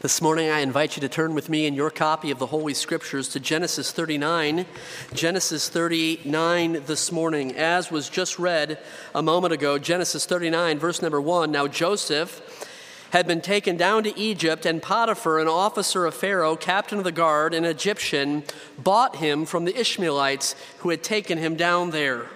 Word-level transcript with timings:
This 0.00 0.22
morning, 0.22 0.48
I 0.48 0.60
invite 0.60 0.96
you 0.96 1.00
to 1.00 1.08
turn 1.08 1.34
with 1.34 1.48
me 1.48 1.66
in 1.66 1.74
your 1.74 1.90
copy 1.90 2.30
of 2.30 2.38
the 2.38 2.46
Holy 2.46 2.72
Scriptures 2.72 3.30
to 3.30 3.40
Genesis 3.40 3.90
39. 3.90 4.64
Genesis 5.12 5.68
39 5.68 6.84
this 6.86 7.10
morning, 7.10 7.56
as 7.56 7.90
was 7.90 8.08
just 8.08 8.38
read 8.38 8.78
a 9.12 9.22
moment 9.22 9.52
ago, 9.52 9.76
Genesis 9.76 10.24
39, 10.24 10.78
verse 10.78 11.02
number 11.02 11.20
1. 11.20 11.50
Now, 11.50 11.66
Joseph 11.66 12.68
had 13.10 13.26
been 13.26 13.40
taken 13.40 13.76
down 13.76 14.04
to 14.04 14.16
Egypt, 14.16 14.66
and 14.66 14.80
Potiphar, 14.80 15.40
an 15.40 15.48
officer 15.48 16.06
of 16.06 16.14
Pharaoh, 16.14 16.54
captain 16.54 16.98
of 16.98 17.04
the 17.04 17.10
guard, 17.10 17.52
an 17.52 17.64
Egyptian, 17.64 18.44
bought 18.78 19.16
him 19.16 19.44
from 19.44 19.64
the 19.64 19.76
Ishmaelites 19.76 20.54
who 20.78 20.90
had 20.90 21.02
taken 21.02 21.38
him 21.38 21.56
down 21.56 21.90
there. 21.90 22.26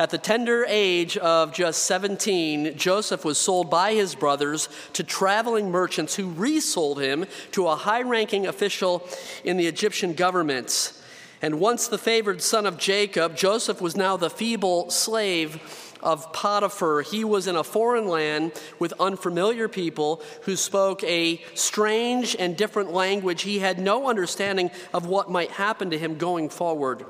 At 0.00 0.08
the 0.08 0.16
tender 0.16 0.64
age 0.66 1.18
of 1.18 1.52
just 1.52 1.84
17, 1.84 2.74
Joseph 2.78 3.22
was 3.22 3.36
sold 3.36 3.68
by 3.68 3.92
his 3.92 4.14
brothers 4.14 4.70
to 4.94 5.04
traveling 5.04 5.70
merchants 5.70 6.14
who 6.14 6.30
resold 6.30 7.02
him 7.02 7.26
to 7.52 7.68
a 7.68 7.76
high 7.76 8.00
ranking 8.00 8.46
official 8.46 9.06
in 9.44 9.58
the 9.58 9.66
Egyptian 9.66 10.14
government. 10.14 10.94
And 11.42 11.60
once 11.60 11.86
the 11.86 11.98
favored 11.98 12.40
son 12.40 12.64
of 12.64 12.78
Jacob, 12.78 13.36
Joseph 13.36 13.82
was 13.82 13.94
now 13.94 14.16
the 14.16 14.30
feeble 14.30 14.88
slave 14.88 15.60
of 16.02 16.32
Potiphar. 16.32 17.02
He 17.02 17.22
was 17.22 17.46
in 17.46 17.56
a 17.56 17.62
foreign 17.62 18.08
land 18.08 18.52
with 18.78 18.94
unfamiliar 18.98 19.68
people 19.68 20.22
who 20.44 20.56
spoke 20.56 21.04
a 21.04 21.42
strange 21.52 22.34
and 22.38 22.56
different 22.56 22.90
language. 22.90 23.42
He 23.42 23.58
had 23.58 23.78
no 23.78 24.08
understanding 24.08 24.70
of 24.94 25.04
what 25.04 25.30
might 25.30 25.50
happen 25.50 25.90
to 25.90 25.98
him 25.98 26.16
going 26.16 26.48
forward. 26.48 27.04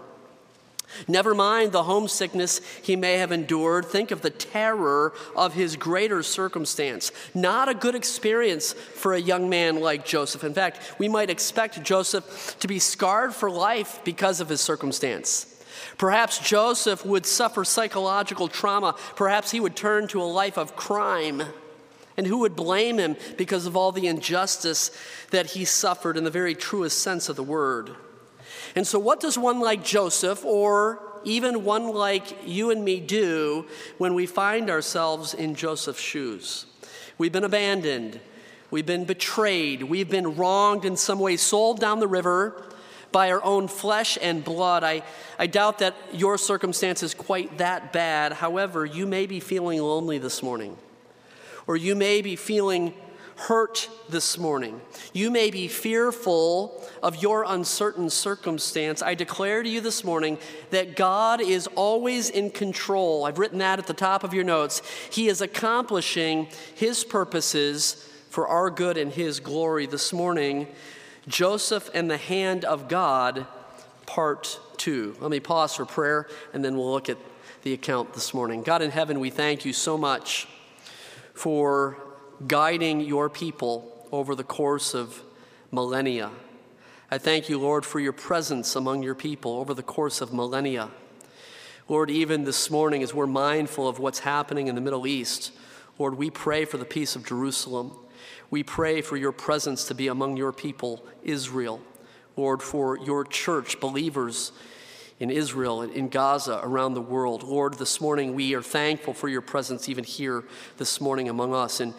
Never 1.08 1.34
mind 1.34 1.72
the 1.72 1.84
homesickness 1.84 2.60
he 2.82 2.96
may 2.96 3.14
have 3.18 3.32
endured. 3.32 3.86
Think 3.86 4.10
of 4.10 4.22
the 4.22 4.30
terror 4.30 5.12
of 5.34 5.54
his 5.54 5.76
greater 5.76 6.22
circumstance. 6.22 7.12
Not 7.34 7.68
a 7.68 7.74
good 7.74 7.94
experience 7.94 8.72
for 8.72 9.14
a 9.14 9.20
young 9.20 9.48
man 9.48 9.80
like 9.80 10.04
Joseph. 10.04 10.44
In 10.44 10.54
fact, 10.54 10.94
we 10.98 11.08
might 11.08 11.30
expect 11.30 11.82
Joseph 11.82 12.56
to 12.60 12.68
be 12.68 12.78
scarred 12.78 13.34
for 13.34 13.50
life 13.50 14.00
because 14.04 14.40
of 14.40 14.48
his 14.48 14.60
circumstance. 14.60 15.46
Perhaps 15.98 16.38
Joseph 16.40 17.04
would 17.04 17.26
suffer 17.26 17.64
psychological 17.64 18.48
trauma. 18.48 18.94
Perhaps 19.16 19.50
he 19.50 19.60
would 19.60 19.76
turn 19.76 20.08
to 20.08 20.22
a 20.22 20.24
life 20.24 20.58
of 20.58 20.76
crime. 20.76 21.42
And 22.16 22.26
who 22.26 22.38
would 22.38 22.56
blame 22.56 22.98
him 22.98 23.16
because 23.38 23.66
of 23.66 23.76
all 23.76 23.92
the 23.92 24.06
injustice 24.06 24.90
that 25.30 25.46
he 25.46 25.64
suffered 25.64 26.16
in 26.16 26.24
the 26.24 26.30
very 26.30 26.54
truest 26.54 26.98
sense 26.98 27.28
of 27.28 27.36
the 27.36 27.42
word? 27.42 27.96
And 28.74 28.86
so, 28.86 28.98
what 28.98 29.20
does 29.20 29.36
one 29.36 29.60
like 29.60 29.84
Joseph, 29.84 30.44
or 30.44 31.02
even 31.24 31.64
one 31.64 31.88
like 31.88 32.46
you 32.46 32.70
and 32.70 32.84
me, 32.84 33.00
do 33.00 33.66
when 33.98 34.14
we 34.14 34.26
find 34.26 34.70
ourselves 34.70 35.34
in 35.34 35.54
Joseph's 35.54 36.00
shoes? 36.00 36.66
We've 37.18 37.32
been 37.32 37.44
abandoned, 37.44 38.20
we've 38.70 38.86
been 38.86 39.04
betrayed, 39.04 39.82
we've 39.82 40.08
been 40.08 40.36
wronged 40.36 40.84
in 40.84 40.96
some 40.96 41.18
way, 41.18 41.36
sold 41.36 41.80
down 41.80 42.00
the 42.00 42.08
river 42.08 42.64
by 43.12 43.30
our 43.30 43.42
own 43.42 43.68
flesh 43.68 44.16
and 44.20 44.44
blood. 44.44 44.84
I, 44.84 45.02
I 45.38 45.46
doubt 45.46 45.78
that 45.78 45.96
your 46.12 46.38
circumstance 46.38 47.02
is 47.02 47.12
quite 47.12 47.58
that 47.58 47.92
bad. 47.92 48.32
However, 48.32 48.86
you 48.86 49.06
may 49.06 49.26
be 49.26 49.40
feeling 49.40 49.80
lonely 49.80 50.18
this 50.18 50.42
morning, 50.42 50.76
or 51.66 51.76
you 51.76 51.94
may 51.94 52.22
be 52.22 52.36
feeling 52.36 52.94
hurt 53.40 53.88
this 54.10 54.36
morning. 54.36 54.82
You 55.14 55.30
may 55.30 55.50
be 55.50 55.66
fearful 55.66 56.86
of 57.02 57.22
your 57.22 57.44
uncertain 57.48 58.10
circumstance. 58.10 59.00
I 59.02 59.14
declare 59.14 59.62
to 59.62 59.68
you 59.68 59.80
this 59.80 60.04
morning 60.04 60.36
that 60.70 60.94
God 60.94 61.40
is 61.40 61.66
always 61.68 62.28
in 62.28 62.50
control. 62.50 63.24
I've 63.24 63.38
written 63.38 63.58
that 63.58 63.78
at 63.78 63.86
the 63.86 63.94
top 63.94 64.24
of 64.24 64.34
your 64.34 64.44
notes. 64.44 64.82
He 65.10 65.28
is 65.28 65.40
accomplishing 65.40 66.48
His 66.74 67.02
purposes 67.02 68.06
for 68.28 68.46
our 68.46 68.68
good 68.68 68.98
and 68.98 69.10
His 69.10 69.40
glory. 69.40 69.86
This 69.86 70.12
morning, 70.12 70.68
Joseph 71.26 71.88
and 71.94 72.10
the 72.10 72.18
Hand 72.18 72.66
of 72.66 72.88
God, 72.88 73.46
Part 74.04 74.60
2. 74.76 75.16
Let 75.18 75.30
me 75.30 75.40
pause 75.40 75.74
for 75.74 75.86
prayer 75.86 76.28
and 76.52 76.62
then 76.62 76.76
we'll 76.76 76.92
look 76.92 77.08
at 77.08 77.16
the 77.62 77.72
account 77.72 78.12
this 78.12 78.34
morning. 78.34 78.62
God 78.62 78.82
in 78.82 78.90
heaven, 78.90 79.18
we 79.18 79.30
thank 79.30 79.64
you 79.64 79.72
so 79.72 79.96
much 79.96 80.46
for 81.32 81.96
guiding 82.46 83.00
your 83.00 83.28
people 83.28 84.06
over 84.12 84.34
the 84.34 84.44
course 84.44 84.94
of 84.94 85.22
millennia. 85.70 86.30
I 87.10 87.18
thank 87.18 87.48
you, 87.48 87.58
Lord, 87.58 87.84
for 87.84 88.00
your 88.00 88.12
presence 88.12 88.76
among 88.76 89.02
your 89.02 89.14
people 89.14 89.52
over 89.56 89.74
the 89.74 89.82
course 89.82 90.20
of 90.20 90.32
millennia. 90.32 90.90
Lord, 91.88 92.08
even 92.08 92.44
this 92.44 92.70
morning, 92.70 93.02
as 93.02 93.12
we're 93.12 93.26
mindful 93.26 93.88
of 93.88 93.98
what's 93.98 94.20
happening 94.20 94.68
in 94.68 94.74
the 94.74 94.80
Middle 94.80 95.06
East, 95.06 95.52
Lord, 95.98 96.16
we 96.16 96.30
pray 96.30 96.64
for 96.64 96.78
the 96.78 96.84
peace 96.84 97.16
of 97.16 97.26
Jerusalem. 97.26 97.92
We 98.48 98.62
pray 98.62 99.02
for 99.02 99.16
your 99.16 99.32
presence 99.32 99.84
to 99.88 99.94
be 99.94 100.06
among 100.06 100.36
your 100.36 100.52
people, 100.52 101.04
Israel. 101.22 101.80
Lord, 102.36 102.62
for 102.62 102.96
your 102.96 103.24
church, 103.24 103.80
believers 103.80 104.52
in 105.18 105.30
Israel, 105.30 105.82
in 105.82 106.08
Gaza, 106.08 106.60
around 106.62 106.94
the 106.94 107.02
world. 107.02 107.42
Lord, 107.42 107.74
this 107.74 108.00
morning 108.00 108.34
we 108.34 108.54
are 108.54 108.62
thankful 108.62 109.12
for 109.12 109.28
your 109.28 109.42
presence 109.42 109.88
even 109.88 110.04
here 110.04 110.44
this 110.78 111.00
morning 111.00 111.28
among 111.28 111.54
us. 111.54 111.80
And 111.80 111.92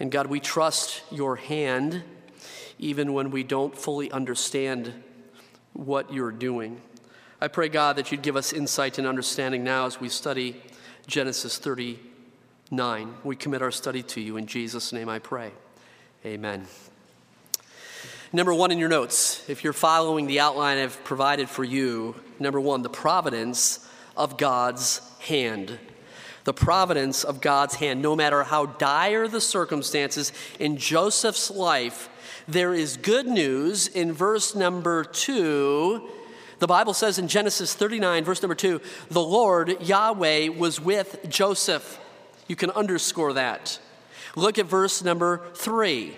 and 0.00 0.10
God, 0.10 0.26
we 0.26 0.40
trust 0.40 1.02
your 1.10 1.36
hand 1.36 2.02
even 2.78 3.12
when 3.12 3.30
we 3.30 3.42
don't 3.42 3.76
fully 3.76 4.10
understand 4.10 4.92
what 5.72 6.12
you're 6.12 6.32
doing. 6.32 6.80
I 7.40 7.48
pray, 7.48 7.68
God, 7.68 7.96
that 7.96 8.10
you'd 8.10 8.22
give 8.22 8.36
us 8.36 8.52
insight 8.52 8.98
and 8.98 9.06
understanding 9.06 9.64
now 9.64 9.86
as 9.86 10.00
we 10.00 10.08
study 10.08 10.60
Genesis 11.06 11.58
39. 11.58 13.14
We 13.22 13.36
commit 13.36 13.62
our 13.62 13.70
study 13.70 14.02
to 14.04 14.20
you. 14.20 14.36
In 14.36 14.46
Jesus' 14.46 14.92
name 14.92 15.08
I 15.08 15.18
pray. 15.18 15.52
Amen. 16.24 16.66
Number 18.32 18.52
one 18.52 18.72
in 18.72 18.78
your 18.78 18.88
notes, 18.88 19.48
if 19.48 19.62
you're 19.62 19.72
following 19.72 20.26
the 20.26 20.40
outline 20.40 20.78
I've 20.78 21.02
provided 21.04 21.48
for 21.48 21.62
you, 21.62 22.16
number 22.40 22.60
one, 22.60 22.82
the 22.82 22.88
providence 22.88 23.88
of 24.16 24.36
God's 24.38 25.00
hand 25.20 25.78
the 26.44 26.52
providence 26.54 27.24
of 27.24 27.40
God's 27.40 27.76
hand. 27.76 28.00
No 28.00 28.14
matter 28.14 28.44
how 28.44 28.66
dire 28.66 29.26
the 29.26 29.40
circumstances 29.40 30.32
in 30.58 30.76
Joseph's 30.76 31.50
life, 31.50 32.08
there 32.46 32.74
is 32.74 32.96
good 32.96 33.26
news 33.26 33.86
in 33.88 34.12
verse 34.12 34.54
number 34.54 35.04
two. 35.04 36.08
The 36.58 36.66
Bible 36.66 36.94
says 36.94 37.18
in 37.18 37.28
Genesis 37.28 37.74
39, 37.74 38.24
verse 38.24 38.42
number 38.42 38.54
two, 38.54 38.80
the 39.10 39.22
Lord, 39.22 39.82
Yahweh, 39.82 40.48
was 40.48 40.80
with 40.80 41.26
Joseph. 41.28 41.98
You 42.46 42.56
can 42.56 42.70
underscore 42.70 43.32
that. 43.32 43.78
Look 44.36 44.58
at 44.58 44.66
verse 44.66 45.02
number 45.02 45.46
three. 45.54 46.14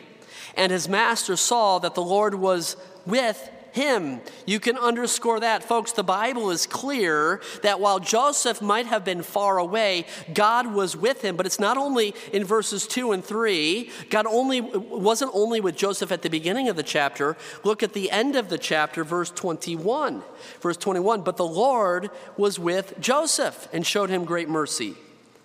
And 0.56 0.72
his 0.72 0.88
master 0.88 1.36
saw 1.36 1.78
that 1.78 1.94
the 1.94 2.02
Lord 2.02 2.34
was 2.34 2.76
with 3.04 3.50
him. 3.76 4.20
You 4.46 4.58
can 4.58 4.76
underscore 4.76 5.40
that. 5.40 5.62
Folks, 5.62 5.92
the 5.92 6.02
Bible 6.02 6.50
is 6.50 6.66
clear 6.66 7.40
that 7.62 7.78
while 7.78 8.00
Joseph 8.00 8.60
might 8.60 8.86
have 8.86 9.04
been 9.04 9.22
far 9.22 9.58
away, 9.58 10.06
God 10.34 10.72
was 10.74 10.96
with 10.96 11.22
him. 11.22 11.36
But 11.36 11.46
it's 11.46 11.60
not 11.60 11.76
only 11.76 12.14
in 12.32 12.44
verses 12.44 12.86
2 12.86 13.12
and 13.12 13.24
3. 13.24 13.90
God 14.10 14.26
only 14.26 14.60
wasn't 14.60 15.30
only 15.34 15.60
with 15.60 15.76
Joseph 15.76 16.10
at 16.10 16.22
the 16.22 16.30
beginning 16.30 16.68
of 16.68 16.76
the 16.76 16.82
chapter. 16.82 17.36
Look 17.62 17.82
at 17.82 17.92
the 17.92 18.10
end 18.10 18.34
of 18.34 18.48
the 18.48 18.58
chapter, 18.58 19.04
verse 19.04 19.30
21. 19.30 20.22
Verse 20.60 20.76
21, 20.78 21.22
but 21.22 21.36
the 21.36 21.46
Lord 21.46 22.10
was 22.36 22.58
with 22.58 22.98
Joseph 22.98 23.68
and 23.72 23.86
showed 23.86 24.10
him 24.10 24.24
great 24.24 24.48
mercy. 24.48 24.94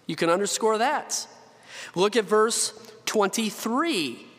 You 0.07 0.15
can 0.15 0.29
underscore 0.29 0.77
that. 0.79 1.27
Look 1.95 2.15
at 2.15 2.25
verse 2.25 2.73
23. 3.05 4.30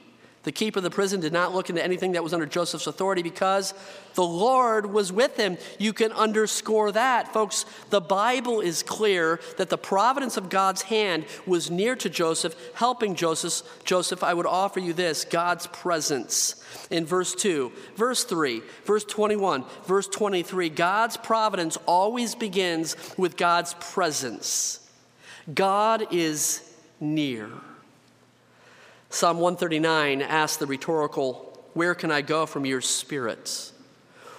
The 0.44 0.52
keeper 0.52 0.80
of 0.80 0.82
the 0.82 0.90
prison 0.90 1.20
did 1.20 1.32
not 1.32 1.54
look 1.54 1.70
into 1.70 1.82
anything 1.82 2.12
that 2.12 2.24
was 2.24 2.32
under 2.32 2.46
Joseph's 2.46 2.88
authority 2.88 3.22
because 3.22 3.74
the 4.14 4.24
Lord 4.24 4.86
was 4.86 5.12
with 5.12 5.36
him. 5.36 5.56
You 5.78 5.92
can 5.92 6.10
underscore 6.12 6.90
that. 6.92 7.32
Folks, 7.32 7.64
the 7.90 8.00
Bible 8.00 8.60
is 8.60 8.82
clear 8.82 9.40
that 9.56 9.70
the 9.70 9.78
providence 9.78 10.36
of 10.36 10.50
God's 10.50 10.82
hand 10.82 11.26
was 11.46 11.70
near 11.70 11.94
to 11.94 12.10
Joseph, 12.10 12.56
helping 12.74 13.14
Joseph. 13.14 13.84
Joseph, 13.84 14.24
I 14.24 14.34
would 14.34 14.46
offer 14.46 14.80
you 14.80 14.92
this 14.92 15.24
God's 15.24 15.68
presence. 15.68 16.58
In 16.90 17.06
verse 17.06 17.34
2, 17.36 17.70
verse 17.94 18.24
3, 18.24 18.62
verse 18.84 19.04
21, 19.04 19.64
verse 19.86 20.08
23, 20.08 20.70
God's 20.70 21.16
providence 21.16 21.76
always 21.86 22.34
begins 22.34 22.96
with 23.16 23.36
God's 23.36 23.74
presence. 23.74 24.80
God 25.54 26.08
is 26.10 26.68
near. 27.00 27.50
Psalm 29.12 29.40
139 29.40 30.22
asks 30.22 30.56
the 30.56 30.64
rhetorical, 30.64 31.52
Where 31.74 31.94
can 31.94 32.10
I 32.10 32.22
go 32.22 32.46
from 32.46 32.64
your 32.64 32.80
spirit? 32.80 33.70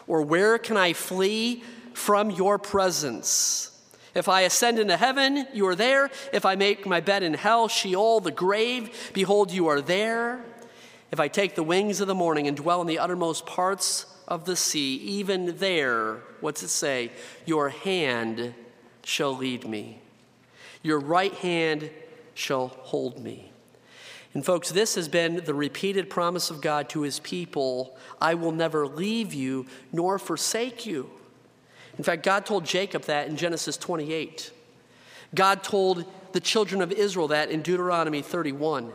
Or 0.07 0.23
where 0.23 0.57
can 0.57 0.77
I 0.77 0.93
flee 0.93 1.63
from 1.93 2.31
your 2.31 2.57
presence? 2.57 3.69
If 4.15 4.27
I 4.27 4.41
ascend 4.41 4.79
into 4.79 4.97
heaven, 4.97 5.45
you 5.53 5.67
are 5.67 5.75
there. 5.75 6.09
If 6.33 6.43
I 6.43 6.55
make 6.55 6.87
my 6.87 7.01
bed 7.01 7.21
in 7.21 7.35
hell, 7.35 7.67
Sheol, 7.67 8.19
the 8.19 8.31
grave, 8.31 9.11
behold, 9.13 9.51
you 9.51 9.67
are 9.67 9.79
there. 9.79 10.43
If 11.11 11.19
I 11.19 11.27
take 11.27 11.53
the 11.53 11.61
wings 11.61 12.01
of 12.01 12.07
the 12.07 12.15
morning 12.15 12.47
and 12.47 12.57
dwell 12.57 12.81
in 12.81 12.87
the 12.87 12.97
uttermost 12.97 13.45
parts 13.45 14.07
of 14.27 14.45
the 14.45 14.55
sea, 14.55 14.95
even 14.95 15.57
there, 15.57 16.15
what's 16.41 16.63
it 16.63 16.69
say? 16.69 17.11
Your 17.45 17.69
hand 17.69 18.55
shall 19.03 19.37
lead 19.37 19.67
me, 19.67 19.99
your 20.81 20.99
right 20.99 21.33
hand 21.35 21.91
shall 22.33 22.69
hold 22.69 23.23
me. 23.23 23.52
And, 24.33 24.43
folks, 24.43 24.71
this 24.71 24.95
has 24.95 25.07
been 25.07 25.43
the 25.45 25.53
repeated 25.53 26.09
promise 26.09 26.49
of 26.49 26.61
God 26.61 26.89
to 26.89 27.01
his 27.01 27.19
people 27.19 27.97
I 28.19 28.33
will 28.33 28.51
never 28.51 28.87
leave 28.87 29.33
you 29.33 29.67
nor 29.91 30.17
forsake 30.17 30.85
you. 30.85 31.09
In 31.97 32.03
fact, 32.03 32.23
God 32.23 32.45
told 32.45 32.65
Jacob 32.65 33.03
that 33.03 33.27
in 33.27 33.37
Genesis 33.37 33.77
28. 33.77 34.51
God 35.35 35.63
told 35.63 36.05
the 36.31 36.39
children 36.39 36.81
of 36.81 36.91
Israel 36.91 37.27
that 37.27 37.51
in 37.51 37.61
Deuteronomy 37.61 38.21
31. 38.21 38.91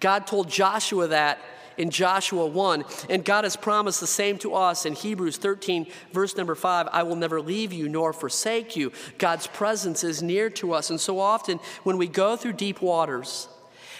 God 0.00 0.26
told 0.26 0.48
Joshua 0.48 1.08
that 1.08 1.38
in 1.76 1.90
Joshua 1.90 2.46
1. 2.46 2.84
And 3.08 3.24
God 3.24 3.44
has 3.44 3.56
promised 3.56 4.00
the 4.00 4.06
same 4.06 4.36
to 4.38 4.54
us 4.54 4.84
in 4.84 4.94
Hebrews 4.94 5.36
13, 5.36 5.86
verse 6.12 6.36
number 6.36 6.54
5 6.54 6.88
I 6.92 7.04
will 7.04 7.16
never 7.16 7.40
leave 7.40 7.72
you 7.72 7.88
nor 7.88 8.12
forsake 8.12 8.76
you. 8.76 8.92
God's 9.16 9.46
presence 9.46 10.04
is 10.04 10.22
near 10.22 10.50
to 10.50 10.72
us. 10.72 10.90
And 10.90 11.00
so 11.00 11.20
often, 11.20 11.60
when 11.84 11.96
we 11.96 12.08
go 12.08 12.36
through 12.36 12.54
deep 12.54 12.82
waters, 12.82 13.48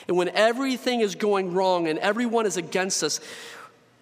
and 0.08 0.16
when 0.16 0.30
everything 0.30 1.00
is 1.00 1.14
going 1.14 1.52
wrong 1.52 1.86
and 1.86 1.98
everyone 1.98 2.46
is 2.46 2.56
against 2.56 3.02
us, 3.02 3.20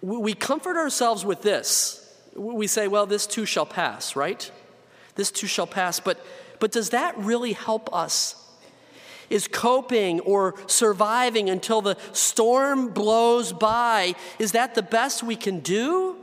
we 0.01 0.33
comfort 0.33 0.77
ourselves 0.77 1.25
with 1.25 1.41
this. 1.41 2.03
We 2.33 2.67
say, 2.67 2.87
well, 2.87 3.05
this 3.05 3.27
too 3.27 3.45
shall 3.45 3.65
pass, 3.65 4.15
right? 4.15 4.49
This 5.15 5.31
too 5.31 5.47
shall 5.47 5.67
pass. 5.67 5.99
But, 5.99 6.23
but 6.59 6.71
does 6.71 6.91
that 6.91 7.17
really 7.17 7.53
help 7.53 7.93
us? 7.93 8.41
Is 9.29 9.49
coping 9.49 10.21
or 10.21 10.55
surviving 10.67 11.49
until 11.49 11.81
the 11.81 11.97
storm 12.13 12.89
blows 12.89 13.51
by, 13.51 14.15
is 14.39 14.53
that 14.53 14.75
the 14.75 14.81
best 14.81 15.23
we 15.23 15.35
can 15.35 15.59
do? 15.59 16.15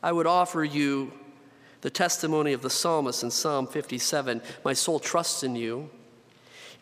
I 0.00 0.12
would 0.12 0.28
offer 0.28 0.62
you 0.62 1.12
the 1.80 1.90
testimony 1.90 2.52
of 2.52 2.62
the 2.62 2.70
psalmist 2.70 3.24
in 3.24 3.30
Psalm 3.32 3.66
57 3.66 4.40
My 4.64 4.72
soul 4.72 5.00
trusts 5.00 5.42
in 5.42 5.56
you. 5.56 5.90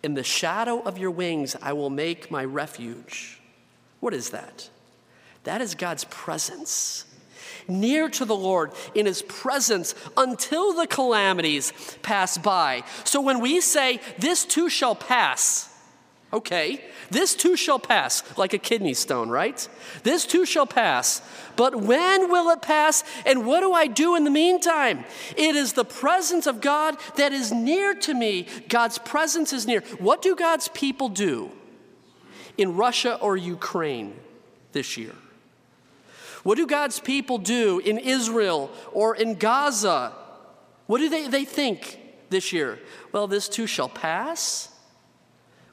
In 0.03 0.15
the 0.15 0.25
shadow 0.25 0.81
of 0.81 0.99
your 0.99 1.11
wings, 1.11 1.57
I 1.61 1.73
will 1.73 1.91
make 1.91 2.31
my 2.31 2.45
refuge. 2.45 3.41
What 4.01 4.15
is 4.15 4.31
that? 4.31 4.71
That 5.45 5.61
is 5.61 5.75
God's 5.75 6.05
presence. 6.05 7.05
Near 7.69 8.09
to 8.11 8.25
the 8.25 8.37
Lord 8.37 8.73
in 8.95 9.07
his 9.07 9.23
presence 9.23 9.95
until 10.17 10.73
the 10.73 10.87
calamities 10.87 11.73
pass 12.03 12.39
by. 12.39 12.83
So 13.05 13.21
when 13.21 13.41
we 13.41 13.61
say, 13.61 14.01
This 14.19 14.45
too 14.45 14.69
shall 14.69 14.95
pass, 14.95 15.70
Okay, 16.33 16.85
this 17.11 17.35
too 17.35 17.57
shall 17.57 17.81
pass, 17.81 18.23
like 18.39 18.53
a 18.53 18.59
kidney 18.59 18.95
stone, 18.95 19.31
right? 19.31 19.69
This 20.05 20.25
too 20.25 20.47
shall 20.47 20.67
pass. 20.67 21.23
But 21.57 21.75
when 21.75 22.31
will 22.31 22.51
it 22.51 22.63
pass? 22.63 23.03
And 23.27 23.47
what 23.47 23.61
do 23.61 23.73
I 23.73 23.89
do 23.89 24.15
in 24.15 24.23
the 24.23 24.31
meantime? 24.31 25.05
It 25.37 25.57
is 25.57 25.73
the 25.73 25.85
presence 25.85 26.47
of 26.47 26.61
God 26.61 26.97
that 27.17 27.33
is 27.33 27.51
near 27.51 27.95
to 27.95 28.15
me. 28.15 28.47
God's 28.69 28.99
presence 28.99 29.53
is 29.53 29.67
near. 29.67 29.81
What 29.99 30.23
do 30.23 30.37
God's 30.37 30.69
people 30.69 31.09
do 31.09 31.51
in 32.57 32.77
Russia 32.77 33.19
or 33.21 33.37
Ukraine 33.37 34.15
this 34.71 34.97
year? 34.97 35.15
What 36.45 36.57
do 36.57 36.67
God's 36.67 37.01
people 37.01 37.39
do 37.39 37.81
in 37.81 37.99
Israel 37.99 38.71
or 38.93 39.17
in 39.17 39.35
Gaza? 39.35 40.13
What 40.87 40.99
do 40.99 41.09
they, 41.09 41.27
they 41.27 41.45
think 41.45 41.99
this 42.31 42.53
year? 42.53 42.79
Well, 43.11 43.27
this 43.27 43.49
too 43.49 43.67
shall 43.67 43.89
pass. 43.89 44.70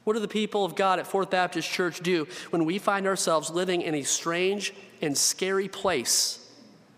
What 0.08 0.14
do 0.14 0.20
the 0.20 0.26
people 0.26 0.64
of 0.64 0.74
God 0.74 0.98
at 0.98 1.06
Fourth 1.06 1.28
Baptist 1.28 1.68
Church 1.68 2.00
do 2.00 2.26
when 2.48 2.64
we 2.64 2.78
find 2.78 3.06
ourselves 3.06 3.50
living 3.50 3.82
in 3.82 3.94
a 3.94 4.04
strange 4.04 4.72
and 5.02 5.14
scary 5.14 5.68
place, 5.68 6.50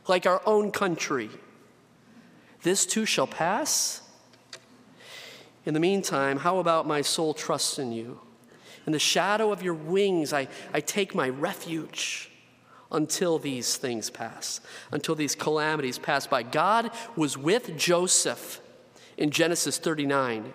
like 0.07 0.27
our 0.27 0.41
own 0.47 0.71
country? 0.71 1.29
This 2.63 2.87
too 2.87 3.05
shall 3.07 3.27
pass. 3.27 4.03
In 5.67 5.75
the 5.75 5.81
meantime, 5.81 6.37
how 6.37 6.59
about 6.59 6.87
my 6.87 7.03
soul 7.03 7.35
trusts 7.35 7.81
in 7.81 7.91
you? 7.91 8.21
In 8.87 8.93
the 8.93 9.01
shadow 9.01 9.51
of 9.51 9.61
your 9.61 9.75
wings, 9.75 10.33
I, 10.33 10.47
I 10.73 10.79
take 10.79 11.13
my 11.13 11.31
refuge 11.31 12.31
until 12.93 13.41
these 13.41 13.77
things 13.77 14.09
pass, 14.09 14.61
until 14.93 15.17
these 15.17 15.35
calamities 15.35 15.99
pass 15.99 16.29
by. 16.29 16.45
God 16.45 16.93
was 17.17 17.37
with 17.37 17.77
Joseph 17.77 18.61
in 19.17 19.33
Genesis 19.33 19.79
39 19.79 20.55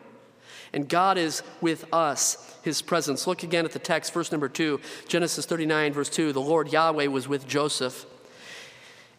and 0.75 0.87
God 0.87 1.17
is 1.17 1.41
with 1.61 1.85
us, 1.91 2.55
his 2.61 2.81
presence. 2.83 3.25
Look 3.25 3.41
again 3.41 3.65
at 3.65 3.71
the 3.71 3.79
text, 3.79 4.13
verse 4.13 4.31
number 4.31 4.49
two, 4.49 4.79
Genesis 5.07 5.45
39, 5.45 5.93
verse 5.93 6.09
2. 6.09 6.33
The 6.33 6.41
Lord 6.41 6.71
Yahweh 6.71 7.07
was 7.07 7.27
with 7.27 7.47
Joseph 7.47 8.05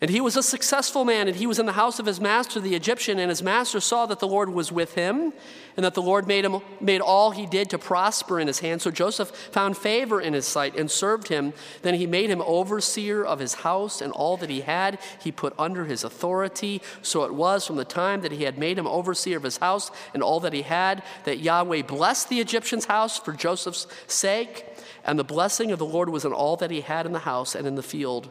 and 0.00 0.10
he 0.10 0.20
was 0.20 0.36
a 0.36 0.42
successful 0.42 1.06
man, 1.06 1.26
and 1.26 1.36
he 1.36 1.46
was 1.46 1.58
in 1.58 1.64
the 1.64 1.72
house 1.72 1.98
of 1.98 2.04
his 2.04 2.20
master, 2.20 2.60
the 2.60 2.74
Egyptian, 2.74 3.18
and 3.18 3.30
his 3.30 3.42
master 3.42 3.80
saw 3.80 4.04
that 4.04 4.18
the 4.18 4.28
Lord 4.28 4.50
was 4.50 4.70
with 4.70 4.94
him, 4.94 5.32
and 5.74 5.84
that 5.84 5.94
the 5.94 6.02
Lord 6.02 6.26
made, 6.26 6.44
him, 6.44 6.60
made 6.82 7.00
all 7.00 7.30
he 7.30 7.46
did 7.46 7.70
to 7.70 7.78
prosper 7.78 8.38
in 8.38 8.46
his 8.46 8.58
hand. 8.58 8.82
So 8.82 8.90
Joseph 8.90 9.30
found 9.30 9.78
favor 9.78 10.20
in 10.20 10.34
his 10.34 10.46
sight 10.46 10.76
and 10.76 10.90
served 10.90 11.28
him. 11.28 11.54
Then 11.80 11.94
he 11.94 12.06
made 12.06 12.28
him 12.28 12.42
overseer 12.42 13.24
of 13.24 13.38
his 13.38 13.54
house, 13.54 14.02
and 14.02 14.12
all 14.12 14.36
that 14.36 14.50
he 14.50 14.60
had 14.60 14.98
he 15.22 15.32
put 15.32 15.54
under 15.58 15.86
his 15.86 16.04
authority. 16.04 16.82
So 17.00 17.24
it 17.24 17.34
was 17.34 17.66
from 17.66 17.76
the 17.76 17.84
time 17.84 18.20
that 18.20 18.32
he 18.32 18.44
had 18.44 18.58
made 18.58 18.78
him 18.78 18.86
overseer 18.86 19.38
of 19.38 19.44
his 19.44 19.58
house 19.58 19.90
and 20.12 20.22
all 20.22 20.40
that 20.40 20.52
he 20.52 20.62
had 20.62 21.02
that 21.24 21.40
Yahweh 21.40 21.82
blessed 21.82 22.28
the 22.28 22.40
Egyptian's 22.40 22.84
house 22.84 23.18
for 23.18 23.32
Joseph's 23.32 23.86
sake, 24.06 24.66
and 25.04 25.18
the 25.18 25.24
blessing 25.24 25.72
of 25.72 25.78
the 25.78 25.86
Lord 25.86 26.10
was 26.10 26.26
in 26.26 26.32
all 26.34 26.56
that 26.56 26.70
he 26.70 26.82
had 26.82 27.06
in 27.06 27.12
the 27.12 27.20
house 27.20 27.54
and 27.54 27.66
in 27.66 27.76
the 27.76 27.82
field. 27.82 28.28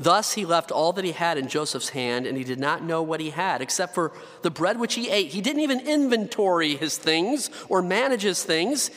Thus 0.00 0.34
he 0.34 0.44
left 0.44 0.70
all 0.70 0.92
that 0.92 1.04
he 1.04 1.12
had 1.12 1.38
in 1.38 1.48
Joseph's 1.48 1.88
hand, 1.88 2.26
and 2.26 2.38
he 2.38 2.44
did 2.44 2.60
not 2.60 2.84
know 2.84 3.02
what 3.02 3.20
he 3.20 3.30
had 3.30 3.60
except 3.60 3.94
for 3.94 4.12
the 4.42 4.50
bread 4.50 4.78
which 4.78 4.94
he 4.94 5.10
ate. 5.10 5.32
He 5.32 5.40
didn't 5.40 5.62
even 5.62 5.80
inventory 5.80 6.76
his 6.76 6.96
things 6.96 7.50
or 7.68 7.82
manage 7.82 8.22
his 8.22 8.44
things. 8.44 8.90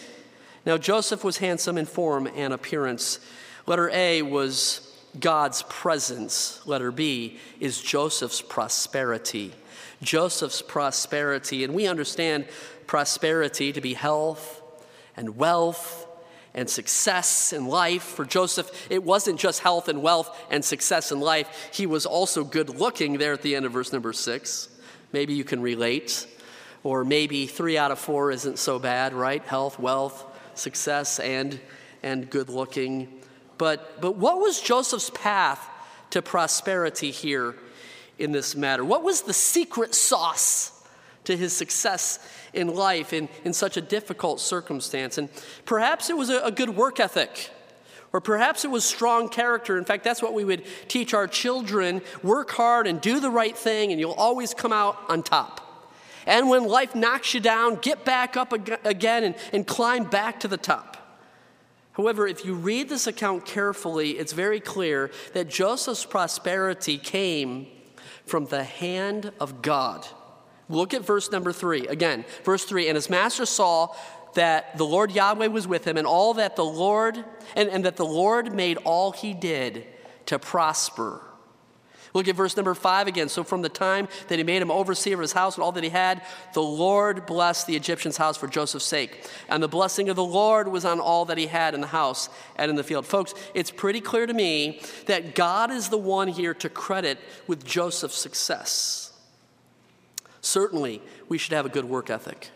Now 0.66 0.78
Joseph 0.78 1.24
was 1.24 1.38
handsome 1.38 1.78
in 1.78 1.88
form 1.88 2.28
and 2.36 2.54
appearance. 2.54 3.20
Letter 3.66 3.90
A 3.92 4.22
was 4.22 4.96
God's 5.20 5.64
presence. 5.64 6.66
Letter 6.68 6.92
B 6.92 7.40
is 7.60 7.82
Joseph's 7.82 8.42
prosperity. 8.42 9.54
Joseph's 10.04 10.62
prosperity. 10.62 11.64
And 11.64 11.74
we 11.74 11.88
understand 11.88 12.46
prosperity 12.86 13.74
to 13.74 13.82
be 13.82 13.96
health 13.96 14.62
and 15.18 15.36
wealth 15.36 16.08
and 16.54 16.70
success 16.70 17.54
in 17.54 17.66
life. 17.68 18.04
For 18.04 18.26
Joseph, 18.26 18.88
it 18.90 19.04
wasn't 19.04 19.40
just 19.40 19.62
health 19.62 19.88
and 19.88 20.02
wealth 20.02 20.38
and 20.50 20.64
success 20.64 21.12
in 21.12 21.20
life, 21.20 21.70
he 21.74 21.86
was 21.86 22.06
also 22.06 22.44
good 22.44 22.70
looking 22.70 23.18
there 23.18 23.34
at 23.34 23.42
the 23.42 23.56
end 23.56 23.66
of 23.66 23.72
verse 23.72 23.94
number 23.94 24.14
six. 24.14 24.70
Maybe 25.14 25.34
you 25.34 25.44
can 25.44 25.62
relate. 25.62 26.28
Or 26.84 27.06
maybe 27.06 27.46
three 27.46 27.78
out 27.78 27.92
of 27.92 28.00
four 28.00 28.32
isn't 28.32 28.58
so 28.58 28.80
bad, 28.80 29.14
right? 29.14 29.44
Health, 29.44 29.78
wealth, 29.78 30.26
success, 30.56 31.20
and, 31.20 31.60
and 32.02 32.30
good 32.30 32.50
looking. 32.50 33.22
But, 33.58 34.02
but 34.02 34.16
what 34.16 34.40
was 34.40 34.60
Joseph's 34.60 35.12
path 35.12 35.70
to 36.10 36.24
prosperity 36.24 37.12
here 37.12 37.56
in 38.18 38.32
this 38.32 38.56
matter? 38.56 38.84
What 38.84 39.04
was 39.04 39.22
the 39.22 39.34
secret 39.34 39.94
sauce 39.94 40.72
to 41.26 41.38
his 41.38 41.56
success 41.56 42.18
in 42.54 42.74
life 42.74 43.14
in, 43.14 43.30
in 43.44 43.54
such 43.54 43.78
a 43.78 43.82
difficult 43.82 44.40
circumstance. 44.40 45.18
And 45.18 45.30
perhaps 45.66 46.10
it 46.10 46.18
was 46.18 46.30
a, 46.30 46.42
a 46.42 46.52
good 46.52 46.70
work 46.72 47.00
ethic. 47.00 47.50
Or 48.14 48.20
perhaps 48.20 48.66
it 48.66 48.72
was 48.72 48.84
strong 48.84 49.30
character. 49.30 49.78
In 49.78 49.86
fact, 49.86 50.04
that's 50.04 50.22
what 50.22 50.34
we 50.34 50.44
would 50.44 50.64
teach 50.90 51.14
our 51.14 51.28
children 51.28 52.02
work 52.22 52.52
hard 52.52 52.86
and 52.86 53.00
do 53.00 53.20
the 53.22 53.30
right 53.30 53.58
thing, 53.58 53.92
and 53.92 54.00
you'll 54.00 54.12
always 54.12 54.54
come 54.54 54.74
out 54.74 54.98
on 55.08 55.24
top. 55.24 55.62
And 56.28 56.50
when 56.50 56.66
life 56.66 56.94
knocks 56.94 57.34
you 57.34 57.40
down, 57.40 57.76
get 57.76 58.04
back 58.06 58.36
up 58.38 58.52
again 58.54 59.24
and, 59.24 59.36
and 59.54 59.66
climb 59.66 60.04
back 60.04 60.42
to 60.42 60.48
the 60.48 60.58
top. 60.58 60.98
However, 61.94 62.28
if 62.28 62.46
you 62.46 62.54
read 62.54 62.90
this 62.90 63.08
account 63.08 63.46
carefully, 63.46 64.12
it's 64.12 64.34
very 64.34 64.60
clear 64.60 65.12
that 65.34 65.50
Joseph's 65.50 66.06
prosperity 66.06 66.98
came 66.98 67.68
from 68.26 68.46
the 68.46 68.64
hand 68.64 69.32
of 69.40 69.62
God. 69.62 70.06
Look 70.72 70.94
at 70.94 71.06
verse 71.06 71.32
number 71.32 71.52
three. 71.52 71.88
Again, 71.88 72.26
verse 72.44 72.64
three. 72.66 72.88
And 72.88 72.96
his 72.96 73.10
master 73.10 73.46
saw 73.46 73.94
that 74.34 74.78
the 74.78 74.86
Lord 74.86 75.12
Yahweh 75.12 75.48
was 75.48 75.68
with 75.68 75.86
him, 75.86 75.98
and 75.98 76.08
all 76.08 76.36
that 76.36 76.56
the 76.56 76.66
Lord, 76.66 77.24
and, 77.56 77.70
and 77.70 77.86
that 77.86 77.98
the 77.98 78.06
Lord 78.06 78.54
made 78.54 78.78
all 78.78 79.12
he 79.12 79.34
did 79.34 79.86
to 80.28 80.40
prosper. 80.40 81.22
Look 82.14 82.28
at 82.28 82.36
verse 82.36 82.58
number 82.58 82.74
five 82.74 83.08
again. 83.08 83.30
So, 83.30 83.44
from 83.44 83.62
the 83.62 83.70
time 83.70 84.08
that 84.28 84.38
he 84.38 84.44
made 84.44 84.62
him 84.62 84.72
overseer 84.72 85.16
of 85.16 85.22
his 85.22 85.32
house 85.32 85.56
and 85.56 85.64
all 85.64 85.72
that 85.72 85.84
he 85.84 85.90
had, 85.90 86.22
the 86.54 86.62
Lord 86.62 87.26
blessed 87.26 87.68
the 87.68 87.76
Egyptian's 87.76 88.18
house 88.18 88.38
for 88.38 88.48
Joseph's 88.48 88.86
sake. 88.86 89.26
And 89.48 89.64
the 89.64 89.70
blessing 89.70 90.10
of 90.10 90.16
the 90.16 90.24
Lord 90.24 90.68
was 90.68 90.84
on 90.84 91.00
all 91.00 91.26
that 91.26 91.38
he 91.38 91.48
had 91.48 91.74
in 91.74 91.82
the 91.82 91.88
house 91.88 92.30
and 92.58 92.70
in 92.70 92.76
the 92.76 92.84
field. 92.84 93.06
Folks, 93.06 93.34
it's 93.54 93.72
pretty 93.72 94.02
clear 94.02 94.26
to 94.26 94.34
me 94.34 94.82
that 95.08 95.36
God 95.36 95.72
is 95.72 95.90
the 95.90 95.98
one 95.98 96.28
here 96.28 96.54
to 96.56 96.70
credit 96.70 97.18
with 97.48 97.66
Joseph's 97.66 98.18
success. 98.18 99.11
Certainly, 100.42 101.02
we 101.30 101.38
should 101.38 101.54
have 101.54 101.66
a 101.66 101.70
good 101.70 101.86
work 101.86 102.10
ethic. 102.10 102.50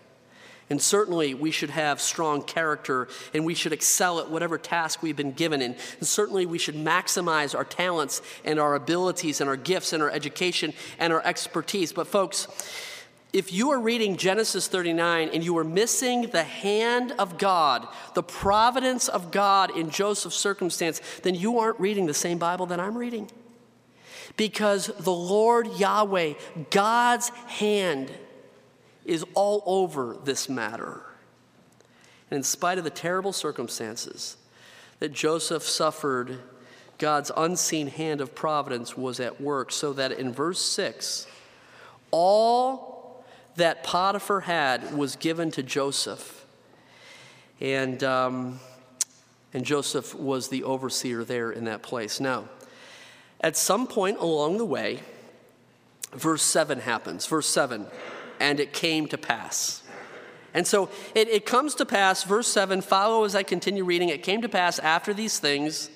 And 0.70 0.82
certainly, 0.82 1.36
we 1.36 1.51
should 1.51 1.70
have 1.70 2.01
strong 2.01 2.42
character 2.42 3.08
and 3.36 3.46
we 3.46 3.54
should 3.54 3.72
excel 3.72 4.20
at 4.20 4.32
whatever 4.32 4.58
task 4.58 5.04
we've 5.04 5.15
been 5.15 5.34
given. 5.34 5.62
And, 5.62 5.75
and 6.00 6.08
certainly, 6.08 6.48
we 6.48 6.58
should 6.58 6.75
maximize 6.75 7.56
our 7.56 7.63
talents 7.63 8.24
and 8.44 8.60
our 8.60 8.74
abilities 8.74 9.42
and 9.42 9.50
our 9.50 9.58
gifts 9.58 9.94
and 9.94 10.01
our 10.01 10.10
education 10.10 10.74
and 10.98 11.13
our 11.13 11.24
expertise. 11.24 11.94
But, 11.94 12.08
folks, 12.08 12.48
if 13.32 13.54
you 13.54 13.72
are 13.72 13.80
reading 13.80 14.18
Genesis 14.18 14.68
39 14.68 15.30
and 15.34 15.44
you 15.44 15.56
are 15.60 15.63
missing 15.63 16.30
the 16.32 16.44
hand 16.44 17.12
of 17.20 17.38
God, 17.38 17.88
the 18.15 18.24
providence 18.24 19.08
of 19.08 19.30
God 19.30 19.77
in 19.77 19.92
Joseph's 19.92 20.38
circumstance, 20.38 21.00
then 21.22 21.36
you 21.36 21.60
aren't 21.60 21.80
reading 21.80 22.08
the 22.08 22.13
same 22.13 22.39
Bible 22.39 22.65
that 22.68 22.80
I'm 22.80 22.98
reading. 22.98 23.30
Because 24.38 24.88
the 24.88 25.13
Lord 25.13 25.68
Yahweh, 25.77 26.34
God's 26.70 27.30
hand, 27.30 28.12
is 29.06 29.24
all 29.34 29.63
over 29.65 30.18
this 30.24 30.50
matter. 30.50 31.01
And 32.30 32.38
in 32.38 32.44
spite 32.44 32.77
of 32.77 32.84
the 32.84 32.89
terrible 32.89 33.32
circumstances 33.32 34.38
that 35.00 35.13
Joseph 35.13 35.63
suffered, 35.63 36.39
God's 36.98 37.32
unseen 37.36 37.88
hand 37.88 38.22
of 38.22 38.34
providence 38.34 38.98
was 38.98 39.20
at 39.20 39.39
work, 39.39 39.72
so 39.72 39.94
that 39.94 40.13
in 40.13 40.34
verse 40.34 40.62
6, 40.62 41.27
all 42.12 43.24
that 43.56 43.84
Potiphar 43.84 44.42
had 44.42 44.98
was 44.98 45.15
given 45.15 45.51
to 45.51 45.63
Joseph. 45.63 46.46
And, 47.62 48.04
um, 48.04 48.60
and 49.54 49.63
Joseph 49.63 50.13
was 50.15 50.50
the 50.50 50.63
overseer 50.63 51.24
there 51.24 51.51
in 51.51 51.65
that 51.65 51.84
place. 51.84 52.20
Now, 52.20 52.46
at 53.42 53.58
some 53.58 53.88
point 53.88 54.18
along 54.20 54.58
the 54.58 54.65
way, 54.65 55.01
verse 56.13 56.44
7 56.44 56.80
happens. 56.80 57.25
Verse 57.27 57.48
7 57.48 57.88
and 58.39 58.60
it 58.60 58.74
came 58.74 59.08
to 59.08 59.18
pass. 59.18 59.84
And 60.54 60.65
so 60.65 60.89
it, 61.13 61.27
it 61.27 61.46
comes 61.46 61.75
to 61.75 61.86
pass, 61.86 62.24
verse 62.24 62.48
7, 62.48 62.82
follow 62.82 63.25
as 63.25 63.36
I 63.36 63.44
continue 63.44 63.84
reading. 63.84 64.10
It 64.10 64.24
came 64.24 64.42
to 64.42 64.50
pass 64.50 64.80
after 64.80 65.13
these 65.13 65.39
things 65.39 65.89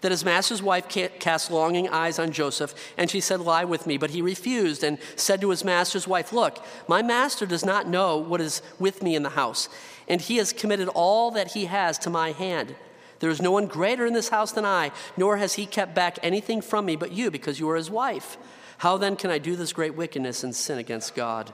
that 0.00 0.10
his 0.10 0.24
master's 0.24 0.62
wife 0.62 0.88
cast 0.88 1.50
longing 1.50 1.88
eyes 1.88 2.18
on 2.18 2.32
Joseph, 2.32 2.74
and 2.96 3.08
she 3.08 3.20
said, 3.20 3.40
Lie 3.40 3.64
with 3.64 3.86
me. 3.86 3.98
But 3.98 4.10
he 4.10 4.20
refused 4.20 4.82
and 4.82 4.98
said 5.14 5.40
to 5.42 5.50
his 5.50 5.64
master's 5.64 6.08
wife, 6.08 6.32
Look, 6.32 6.58
my 6.88 7.02
master 7.02 7.46
does 7.46 7.64
not 7.64 7.86
know 7.86 8.16
what 8.16 8.40
is 8.40 8.62
with 8.80 9.02
me 9.02 9.14
in 9.14 9.22
the 9.22 9.30
house, 9.30 9.68
and 10.08 10.20
he 10.20 10.38
has 10.38 10.52
committed 10.52 10.88
all 10.88 11.30
that 11.32 11.52
he 11.52 11.66
has 11.66 11.98
to 11.98 12.10
my 12.10 12.32
hand. 12.32 12.74
There 13.22 13.30
is 13.30 13.40
no 13.40 13.52
one 13.52 13.68
greater 13.68 14.04
in 14.04 14.14
this 14.14 14.30
house 14.30 14.50
than 14.50 14.64
I, 14.64 14.90
nor 15.16 15.36
has 15.36 15.54
he 15.54 15.64
kept 15.64 15.94
back 15.94 16.18
anything 16.24 16.60
from 16.60 16.84
me 16.84 16.96
but 16.96 17.12
you, 17.12 17.30
because 17.30 17.60
you 17.60 17.70
are 17.70 17.76
his 17.76 17.88
wife. 17.88 18.36
How 18.78 18.96
then 18.96 19.14
can 19.14 19.30
I 19.30 19.38
do 19.38 19.54
this 19.54 19.72
great 19.72 19.94
wickedness 19.94 20.42
and 20.42 20.52
sin 20.52 20.76
against 20.76 21.14
God? 21.14 21.52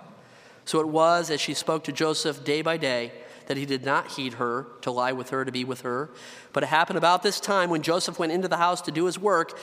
So 0.65 0.81
it 0.81 0.89
was 0.89 1.29
as 1.29 1.43
she 1.43 1.53
spoke 1.53 1.85
to 1.85 1.93
Joseph 1.93 2.43
day 2.43 2.63
by 2.63 2.79
day 2.79 3.13
that 3.49 3.59
he 3.59 3.67
did 3.67 3.85
not 3.85 4.13
heed 4.13 4.35
her 4.35 4.67
to 4.81 4.91
lie 4.91 5.13
with 5.13 5.29
her, 5.29 5.45
to 5.45 5.53
be 5.53 5.63
with 5.63 5.83
her. 5.83 6.09
But 6.55 6.63
it 6.63 6.71
happened 6.71 6.97
about 6.97 7.23
this 7.23 7.39
time 7.39 7.69
when 7.69 7.83
Joseph 7.83 8.19
went 8.19 8.33
into 8.33 8.49
the 8.49 8.57
house 8.57 8.81
to 8.83 8.91
do 8.91 9.05
his 9.05 9.19
work, 9.19 9.59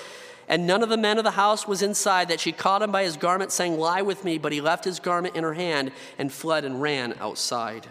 and 0.48 0.68
none 0.68 0.84
of 0.84 0.90
the 0.90 0.98
men 0.98 1.18
of 1.18 1.24
the 1.24 1.32
house 1.32 1.68
was 1.68 1.82
inside, 1.82 2.28
that 2.28 2.40
she 2.40 2.52
caught 2.52 2.84
him 2.84 2.92
by 2.92 3.02
his 3.02 3.18
garment, 3.18 3.52
saying, 3.52 3.80
Lie 3.80 4.04
with 4.04 4.24
me. 4.24 4.38
But 4.38 4.52
he 4.52 4.62
left 4.62 4.86
his 4.86 5.00
garment 5.00 5.36
in 5.36 5.44
her 5.44 5.56
hand 5.56 5.92
and 6.20 6.32
fled 6.32 6.66
and 6.66 6.84
ran 6.84 7.16
outside. 7.20 7.88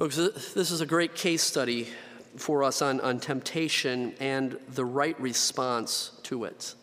Folks, 0.00 0.16
this 0.16 0.70
is 0.70 0.80
a 0.80 0.86
great 0.86 1.14
case 1.14 1.42
study 1.42 1.86
for 2.36 2.64
us 2.64 2.80
on, 2.80 3.02
on 3.02 3.20
temptation 3.20 4.14
and 4.18 4.58
the 4.70 4.82
right 4.82 5.20
response 5.20 6.12
to 6.22 6.44
it. 6.44 6.74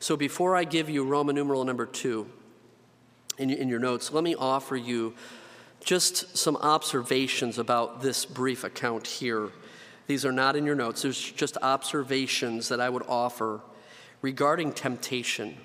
So 0.00 0.18
before 0.18 0.54
I 0.54 0.64
give 0.64 0.90
you 0.90 1.02
Roman 1.02 1.34
numeral 1.34 1.64
number 1.64 1.86
two 1.86 2.28
in, 3.38 3.48
in 3.48 3.70
your 3.70 3.78
notes, 3.78 4.12
let 4.12 4.22
me 4.22 4.34
offer 4.34 4.76
you 4.76 5.14
just 5.82 6.36
some 6.36 6.56
observations 6.56 7.56
about 7.56 8.02
this 8.02 8.26
brief 8.26 8.64
account 8.64 9.06
here. 9.06 9.48
These 10.06 10.26
are 10.26 10.30
not 10.30 10.54
in 10.54 10.66
your 10.66 10.74
notes, 10.74 11.00
there's 11.00 11.32
just 11.32 11.56
observations 11.62 12.68
that 12.68 12.82
I 12.82 12.90
would 12.90 13.04
offer 13.08 13.62
regarding 14.20 14.74
temptation 14.74 15.56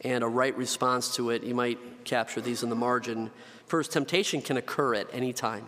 and 0.00 0.24
a 0.24 0.28
right 0.28 0.56
response 0.56 1.14
to 1.16 1.28
it. 1.28 1.42
You 1.42 1.54
might 1.54 2.06
capture 2.06 2.40
these 2.40 2.62
in 2.62 2.70
the 2.70 2.76
margin. 2.76 3.30
First, 3.66 3.92
temptation 3.92 4.40
can 4.40 4.56
occur 4.56 4.94
at 4.94 5.06
any 5.12 5.34
time. 5.34 5.66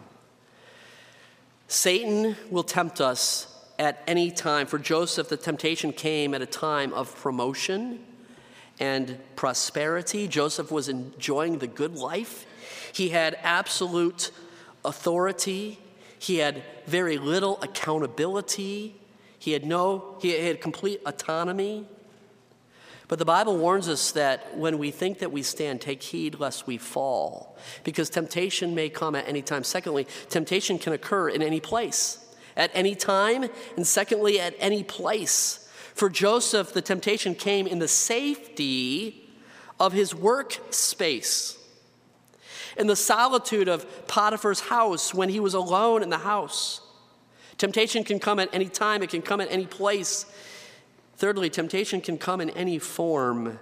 Satan 1.68 2.36
will 2.50 2.62
tempt 2.62 3.00
us 3.00 3.46
at 3.78 4.02
any 4.06 4.30
time. 4.30 4.66
For 4.66 4.78
Joseph, 4.78 5.28
the 5.28 5.36
temptation 5.36 5.92
came 5.92 6.34
at 6.34 6.42
a 6.42 6.46
time 6.46 6.92
of 6.92 7.14
promotion 7.16 8.04
and 8.80 9.18
prosperity. 9.36 10.28
Joseph 10.28 10.70
was 10.70 10.88
enjoying 10.88 11.58
the 11.58 11.66
good 11.66 11.96
life. 11.96 12.46
He 12.92 13.10
had 13.10 13.38
absolute 13.42 14.30
authority. 14.84 15.78
He 16.18 16.38
had 16.38 16.62
very 16.86 17.18
little 17.18 17.60
accountability. 17.62 18.96
He 19.38 19.52
had 19.52 19.64
no, 19.64 20.16
he 20.20 20.30
had 20.30 20.60
complete 20.60 21.00
autonomy. 21.06 21.86
But 23.06 23.18
the 23.18 23.24
Bible 23.24 23.56
warns 23.58 23.88
us 23.88 24.12
that 24.12 24.56
when 24.56 24.78
we 24.78 24.90
think 24.90 25.18
that 25.18 25.30
we 25.30 25.42
stand, 25.42 25.80
take 25.80 26.02
heed 26.02 26.40
lest 26.40 26.66
we 26.66 26.78
fall, 26.78 27.56
because 27.84 28.08
temptation 28.08 28.74
may 28.74 28.88
come 28.88 29.14
at 29.14 29.28
any 29.28 29.42
time. 29.42 29.62
Secondly, 29.62 30.06
temptation 30.30 30.78
can 30.78 30.94
occur 30.94 31.28
in 31.28 31.42
any 31.42 31.60
place, 31.60 32.18
at 32.56 32.70
any 32.72 32.94
time, 32.94 33.50
and 33.76 33.86
secondly, 33.86 34.40
at 34.40 34.54
any 34.58 34.82
place. 34.82 35.68
For 35.94 36.08
Joseph, 36.08 36.72
the 36.72 36.82
temptation 36.82 37.34
came 37.34 37.66
in 37.66 37.78
the 37.78 37.88
safety 37.88 39.30
of 39.78 39.92
his 39.92 40.14
workspace, 40.14 41.58
in 42.76 42.86
the 42.86 42.96
solitude 42.96 43.68
of 43.68 44.08
Potiphar's 44.08 44.60
house 44.60 45.12
when 45.12 45.28
he 45.28 45.40
was 45.40 45.54
alone 45.54 46.02
in 46.02 46.08
the 46.08 46.18
house. 46.18 46.80
Temptation 47.58 48.02
can 48.02 48.18
come 48.18 48.40
at 48.40 48.48
any 48.52 48.68
time, 48.68 49.02
it 49.02 49.10
can 49.10 49.22
come 49.22 49.40
at 49.40 49.50
any 49.50 49.66
place. 49.66 50.26
Thirdly, 51.16 51.48
temptation 51.48 52.00
can 52.00 52.18
come 52.18 52.40
in 52.40 52.50
any 52.50 52.78
form. 52.78 53.58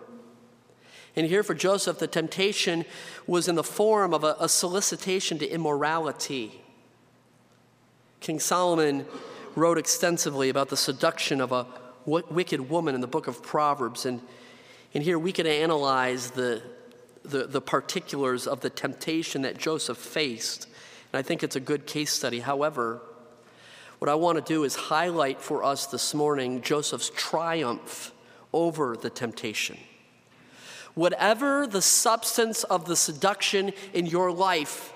And 1.14 1.26
here 1.26 1.42
for 1.42 1.54
Joseph, 1.54 1.98
the 1.98 2.06
temptation 2.06 2.84
was 3.26 3.48
in 3.48 3.54
the 3.54 3.64
form 3.64 4.14
of 4.14 4.24
a, 4.24 4.36
a 4.40 4.48
solicitation 4.48 5.38
to 5.38 5.46
immorality. 5.46 6.62
King 8.20 8.40
Solomon 8.40 9.04
wrote 9.54 9.76
extensively 9.76 10.48
about 10.48 10.70
the 10.70 10.76
seduction 10.76 11.40
of 11.40 11.52
a 11.52 11.66
wicked 12.06 12.70
woman 12.70 12.94
in 12.94 13.00
the 13.00 13.06
book 13.06 13.26
of 13.26 13.42
Proverbs. 13.42 14.06
And, 14.06 14.22
and 14.94 15.04
here 15.04 15.18
we 15.18 15.32
can 15.32 15.46
analyze 15.46 16.30
the, 16.30 16.62
the, 17.22 17.46
the 17.46 17.60
particulars 17.60 18.46
of 18.46 18.60
the 18.60 18.70
temptation 18.70 19.42
that 19.42 19.58
Joseph 19.58 19.98
faced. 19.98 20.66
And 21.12 21.18
I 21.18 21.22
think 21.22 21.42
it's 21.42 21.56
a 21.56 21.60
good 21.60 21.86
case 21.86 22.10
study. 22.12 22.40
However, 22.40 23.02
what 24.02 24.08
I 24.08 24.16
want 24.16 24.36
to 24.36 24.52
do 24.52 24.64
is 24.64 24.74
highlight 24.74 25.40
for 25.40 25.62
us 25.62 25.86
this 25.86 26.12
morning 26.12 26.60
Joseph's 26.60 27.12
triumph 27.14 28.12
over 28.52 28.96
the 28.96 29.08
temptation. 29.08 29.78
Whatever 30.94 31.68
the 31.68 31.82
substance 31.82 32.64
of 32.64 32.86
the 32.86 32.96
seduction 32.96 33.72
in 33.94 34.06
your 34.06 34.32
life, 34.32 34.92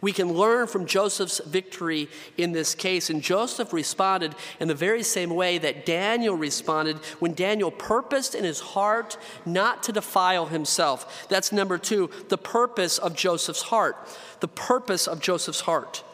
we 0.00 0.14
can 0.14 0.32
learn 0.32 0.68
from 0.68 0.86
Joseph's 0.86 1.42
victory 1.44 2.08
in 2.38 2.52
this 2.52 2.74
case. 2.74 3.10
And 3.10 3.20
Joseph 3.20 3.74
responded 3.74 4.34
in 4.58 4.68
the 4.68 4.74
very 4.74 5.02
same 5.02 5.28
way 5.28 5.58
that 5.58 5.84
Daniel 5.84 6.34
responded 6.34 6.96
when 7.18 7.34
Daniel 7.34 7.70
purposed 7.70 8.34
in 8.34 8.44
his 8.44 8.60
heart 8.60 9.18
not 9.44 9.82
to 9.82 9.92
defile 9.92 10.46
himself. 10.46 11.28
That's 11.28 11.52
number 11.52 11.76
two, 11.76 12.08
the 12.30 12.38
purpose 12.38 12.96
of 12.96 13.14
Joseph's 13.14 13.64
heart. 13.64 13.98
The 14.40 14.48
purpose 14.48 15.06
of 15.06 15.20
Joseph's 15.20 15.60
heart. 15.60 16.04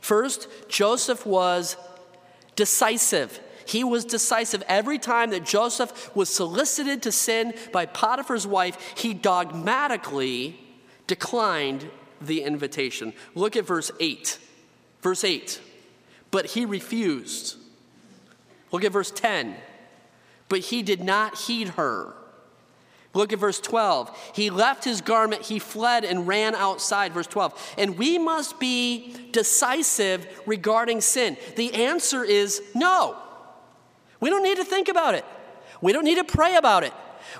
First, 0.00 0.48
Joseph 0.68 1.26
was 1.26 1.76
decisive. 2.56 3.40
He 3.64 3.84
was 3.84 4.04
decisive. 4.04 4.62
Every 4.66 4.98
time 4.98 5.30
that 5.30 5.44
Joseph 5.44 6.14
was 6.16 6.28
solicited 6.28 7.02
to 7.02 7.12
sin 7.12 7.54
by 7.72 7.86
Potiphar's 7.86 8.46
wife, 8.46 8.94
he 8.96 9.14
dogmatically 9.14 10.58
declined 11.06 11.88
the 12.20 12.42
invitation. 12.42 13.12
Look 13.34 13.56
at 13.56 13.64
verse 13.64 13.90
8. 14.00 14.38
Verse 15.02 15.24
8. 15.24 15.60
But 16.30 16.46
he 16.46 16.64
refused. 16.64 17.56
Look 18.72 18.84
at 18.84 18.92
verse 18.92 19.10
10. 19.10 19.56
But 20.48 20.60
he 20.60 20.82
did 20.82 21.02
not 21.02 21.38
heed 21.38 21.70
her. 21.70 22.14
Look 23.12 23.32
at 23.32 23.40
verse 23.40 23.58
12. 23.60 24.32
He 24.34 24.50
left 24.50 24.84
his 24.84 25.00
garment, 25.00 25.42
he 25.42 25.58
fled 25.58 26.04
and 26.04 26.28
ran 26.28 26.54
outside. 26.54 27.12
Verse 27.12 27.26
12. 27.26 27.74
And 27.76 27.98
we 27.98 28.18
must 28.18 28.60
be 28.60 29.14
decisive 29.32 30.26
regarding 30.46 31.00
sin. 31.00 31.36
The 31.56 31.74
answer 31.74 32.22
is 32.22 32.62
no. 32.74 33.16
We 34.20 34.30
don't 34.30 34.44
need 34.44 34.58
to 34.58 34.64
think 34.64 34.88
about 34.88 35.14
it, 35.14 35.24
we 35.80 35.92
don't 35.92 36.04
need 36.04 36.16
to 36.16 36.24
pray 36.24 36.56
about 36.56 36.84
it. 36.84 36.92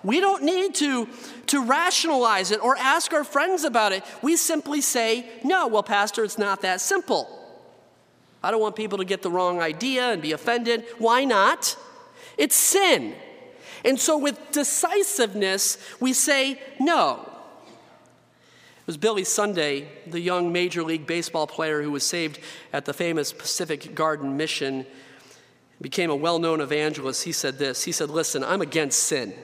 We 0.02 0.20
don't 0.20 0.44
need 0.44 0.74
to, 0.76 1.08
to 1.48 1.64
rationalize 1.64 2.50
it 2.52 2.62
or 2.62 2.76
ask 2.76 3.12
our 3.12 3.24
friends 3.24 3.64
about 3.64 3.92
it. 3.92 4.04
We 4.22 4.36
simply 4.36 4.82
say, 4.82 5.26
no, 5.42 5.66
well, 5.66 5.82
Pastor, 5.82 6.22
it's 6.22 6.38
not 6.38 6.62
that 6.62 6.80
simple. 6.80 7.28
I 8.42 8.50
don't 8.50 8.60
want 8.60 8.76
people 8.76 8.98
to 8.98 9.04
get 9.04 9.22
the 9.22 9.30
wrong 9.30 9.60
idea 9.60 10.12
and 10.12 10.22
be 10.22 10.32
offended. 10.32 10.84
Why 10.98 11.24
not? 11.24 11.76
It's 12.38 12.54
sin. 12.54 13.14
And 13.84 13.98
so, 13.98 14.18
with 14.18 14.38
decisiveness, 14.52 15.78
we 16.00 16.12
say 16.12 16.60
no. 16.78 17.26
It 17.66 18.86
was 18.86 18.96
Billy 18.96 19.24
Sunday, 19.24 19.88
the 20.06 20.20
young 20.20 20.52
Major 20.52 20.82
League 20.82 21.06
Baseball 21.06 21.46
player 21.46 21.82
who 21.82 21.90
was 21.90 22.04
saved 22.04 22.40
at 22.72 22.84
the 22.84 22.92
famous 22.92 23.32
Pacific 23.32 23.94
Garden 23.94 24.36
Mission, 24.36 24.86
became 25.80 26.10
a 26.10 26.16
well 26.16 26.38
known 26.38 26.60
evangelist. 26.60 27.24
He 27.24 27.32
said 27.32 27.58
this 27.58 27.84
He 27.84 27.92
said, 27.92 28.10
Listen, 28.10 28.44
I'm 28.44 28.60
against 28.60 29.04
sin. 29.04 29.34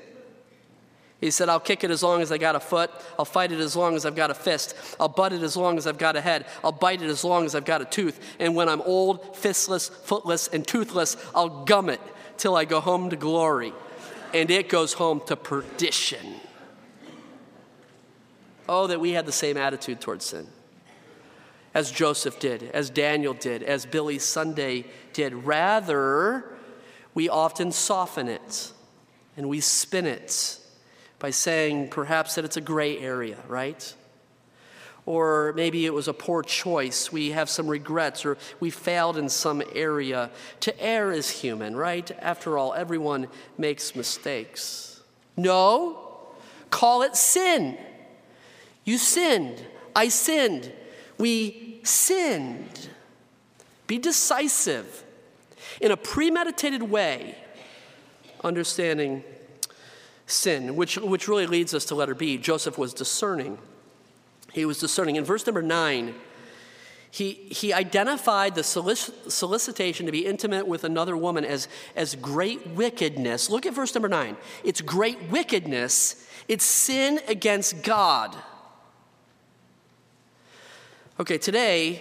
He 1.20 1.30
said, 1.30 1.48
I'll 1.48 1.60
kick 1.60 1.82
it 1.82 1.90
as 1.90 2.02
long 2.02 2.20
as 2.20 2.30
I 2.30 2.36
got 2.36 2.56
a 2.56 2.60
foot. 2.60 2.90
I'll 3.18 3.24
fight 3.24 3.50
it 3.50 3.58
as 3.58 3.74
long 3.74 3.96
as 3.96 4.04
I've 4.04 4.14
got 4.14 4.30
a 4.30 4.34
fist. 4.34 4.74
I'll 5.00 5.08
butt 5.08 5.32
it 5.32 5.42
as 5.42 5.56
long 5.56 5.78
as 5.78 5.86
I've 5.86 5.96
got 5.96 6.14
a 6.14 6.20
head. 6.20 6.44
I'll 6.62 6.72
bite 6.72 7.00
it 7.00 7.08
as 7.08 7.24
long 7.24 7.46
as 7.46 7.54
I've 7.54 7.64
got 7.64 7.80
a 7.80 7.86
tooth. 7.86 8.20
And 8.38 8.54
when 8.54 8.68
I'm 8.68 8.82
old, 8.82 9.34
fistless, 9.34 9.90
footless, 9.90 10.48
and 10.48 10.66
toothless, 10.66 11.16
I'll 11.34 11.64
gum 11.64 11.88
it 11.88 12.00
till 12.36 12.54
I 12.54 12.66
go 12.66 12.80
home 12.80 13.08
to 13.10 13.16
glory. 13.16 13.72
And 14.34 14.50
it 14.50 14.68
goes 14.68 14.92
home 14.92 15.22
to 15.26 15.36
perdition. 15.36 16.40
Oh, 18.68 18.86
that 18.86 19.00
we 19.00 19.12
had 19.12 19.26
the 19.26 19.32
same 19.32 19.56
attitude 19.56 20.00
towards 20.00 20.24
sin 20.24 20.46
as 21.76 21.90
Joseph 21.90 22.38
did, 22.38 22.62
as 22.72 22.88
Daniel 22.88 23.34
did, 23.34 23.62
as 23.62 23.84
Billy 23.84 24.18
Sunday 24.18 24.86
did. 25.12 25.34
Rather, 25.34 26.56
we 27.12 27.28
often 27.28 27.70
soften 27.70 28.28
it 28.28 28.72
and 29.36 29.46
we 29.46 29.60
spin 29.60 30.06
it 30.06 30.58
by 31.18 31.28
saying 31.28 31.90
perhaps 31.90 32.34
that 32.36 32.46
it's 32.46 32.56
a 32.56 32.62
gray 32.62 32.98
area, 32.98 33.36
right? 33.46 33.94
Or 35.06 35.52
maybe 35.54 35.86
it 35.86 35.94
was 35.94 36.08
a 36.08 36.12
poor 36.12 36.42
choice. 36.42 37.12
We 37.12 37.30
have 37.30 37.48
some 37.48 37.68
regrets, 37.68 38.26
or 38.26 38.36
we 38.58 38.70
failed 38.70 39.16
in 39.16 39.28
some 39.28 39.62
area. 39.72 40.30
To 40.60 40.80
err 40.82 41.12
is 41.12 41.30
human, 41.30 41.76
right? 41.76 42.10
After 42.20 42.58
all, 42.58 42.74
everyone 42.74 43.28
makes 43.56 43.94
mistakes. 43.94 45.00
No, 45.36 46.18
call 46.70 47.02
it 47.02 47.14
sin. 47.14 47.78
You 48.84 48.98
sinned. 48.98 49.64
I 49.94 50.08
sinned. 50.08 50.72
We 51.18 51.80
sinned. 51.84 52.88
Be 53.86 53.98
decisive 53.98 55.04
in 55.80 55.92
a 55.92 55.96
premeditated 55.96 56.82
way, 56.82 57.36
understanding 58.42 59.22
sin, 60.26 60.74
which, 60.74 60.96
which 60.96 61.28
really 61.28 61.46
leads 61.46 61.74
us 61.74 61.84
to 61.86 61.94
letter 61.94 62.14
B. 62.14 62.38
Joseph 62.38 62.76
was 62.76 62.92
discerning. 62.92 63.58
He 64.56 64.64
was 64.64 64.78
discerning. 64.78 65.16
In 65.16 65.24
verse 65.24 65.46
number 65.46 65.60
nine, 65.60 66.14
he, 67.10 67.32
he 67.32 67.74
identified 67.74 68.54
the 68.54 68.62
solic- 68.62 69.30
solicitation 69.30 70.06
to 70.06 70.12
be 70.12 70.24
intimate 70.24 70.66
with 70.66 70.82
another 70.82 71.14
woman 71.14 71.44
as, 71.44 71.68
as 71.94 72.14
great 72.14 72.66
wickedness. 72.68 73.50
Look 73.50 73.66
at 73.66 73.74
verse 73.74 73.94
number 73.94 74.08
nine. 74.08 74.38
It's 74.64 74.80
great 74.80 75.30
wickedness, 75.30 76.26
it's 76.48 76.64
sin 76.64 77.20
against 77.28 77.82
God. 77.82 78.34
Okay, 81.20 81.36
today, 81.36 82.00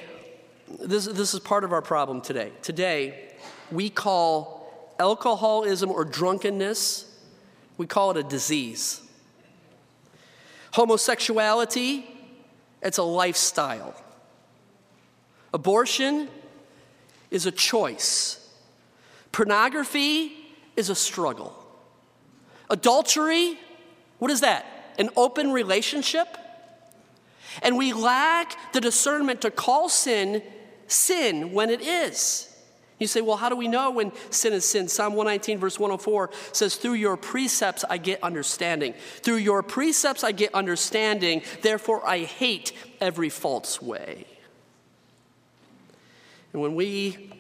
this, 0.79 1.07
this 1.07 1.33
is 1.33 1.41
part 1.41 1.65
of 1.65 1.73
our 1.73 1.81
problem 1.81 2.21
today. 2.21 2.53
Today, 2.61 3.33
we 3.69 3.89
call 3.89 4.95
alcoholism 4.97 5.91
or 5.91 6.05
drunkenness, 6.05 7.19
we 7.77 7.85
call 7.85 8.11
it 8.11 8.17
a 8.17 8.23
disease. 8.23 9.01
Homosexuality, 10.71 12.14
it's 12.85 12.99
a 12.99 13.03
lifestyle. 13.03 13.93
Abortion 15.53 16.29
is 17.31 17.45
a 17.45 17.51
choice. 17.51 18.47
Pornography 19.31 20.31
is 20.77 20.89
a 20.89 20.95
struggle. 20.95 21.53
Adultery, 22.69 23.57
what 24.19 24.31
is 24.31 24.41
that? 24.41 24.65
An 24.97 25.09
open 25.17 25.51
relationship? 25.51 26.37
And 27.61 27.77
we 27.77 27.91
lack 27.91 28.73
the 28.73 28.81
discernment 28.81 29.41
to 29.41 29.51
call 29.51 29.89
sin 29.89 30.41
sin 30.87 31.51
when 31.51 31.69
it 31.69 31.81
is. 31.81 32.54
You 32.97 33.07
say, 33.07 33.19
well, 33.19 33.35
how 33.35 33.49
do 33.49 33.57
we 33.57 33.67
know 33.67 33.91
when 33.91 34.13
sin 34.29 34.53
is 34.53 34.63
sin? 34.63 34.87
Psalm 34.87 35.13
119, 35.15 35.57
verse 35.59 35.77
104 35.77 36.29
says, 36.53 36.77
Through 36.77 36.93
your 36.93 37.17
precepts 37.17 37.83
I 37.89 37.97
get 37.97 38.23
understanding. 38.23 38.93
Through 39.21 39.37
your 39.37 39.63
precepts 39.63 40.23
I 40.23 40.31
get 40.31 40.53
understanding. 40.53 41.41
Therefore 41.61 42.07
I 42.07 42.19
hate 42.19 42.71
every 43.01 43.29
false 43.29 43.81
way. 43.81 44.25
And 46.53 46.61
when 46.61 46.75
we 46.75 47.31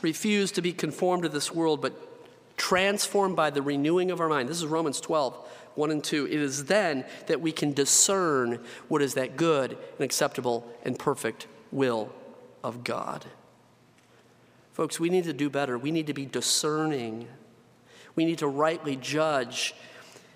refuse 0.00 0.52
to 0.52 0.62
be 0.62 0.72
conformed 0.72 1.24
to 1.24 1.28
this 1.28 1.52
world, 1.52 1.82
but 1.82 2.56
transformed 2.56 3.34
by 3.34 3.50
the 3.50 3.62
renewing 3.62 4.12
of 4.12 4.20
our 4.20 4.28
mind, 4.28 4.48
this 4.48 4.58
is 4.58 4.66
Romans 4.66 5.00
12, 5.00 5.34
1 5.74 5.90
and 5.90 6.04
2. 6.04 6.26
It 6.26 6.34
is 6.34 6.66
then 6.66 7.04
that 7.26 7.40
we 7.40 7.50
can 7.50 7.72
discern 7.72 8.64
what 8.86 9.02
is 9.02 9.14
that 9.14 9.36
good 9.36 9.72
and 9.72 10.00
acceptable 10.00 10.72
and 10.84 10.96
perfect 10.96 11.48
will 11.72 12.12
of 12.62 12.84
God. 12.84 13.26
Folks, 14.78 15.00
we 15.00 15.10
need 15.10 15.24
to 15.24 15.32
do 15.32 15.50
better. 15.50 15.76
We 15.76 15.90
need 15.90 16.06
to 16.06 16.14
be 16.14 16.24
discerning. 16.24 17.26
We 18.14 18.24
need 18.24 18.38
to 18.38 18.46
rightly 18.46 18.94
judge 18.94 19.74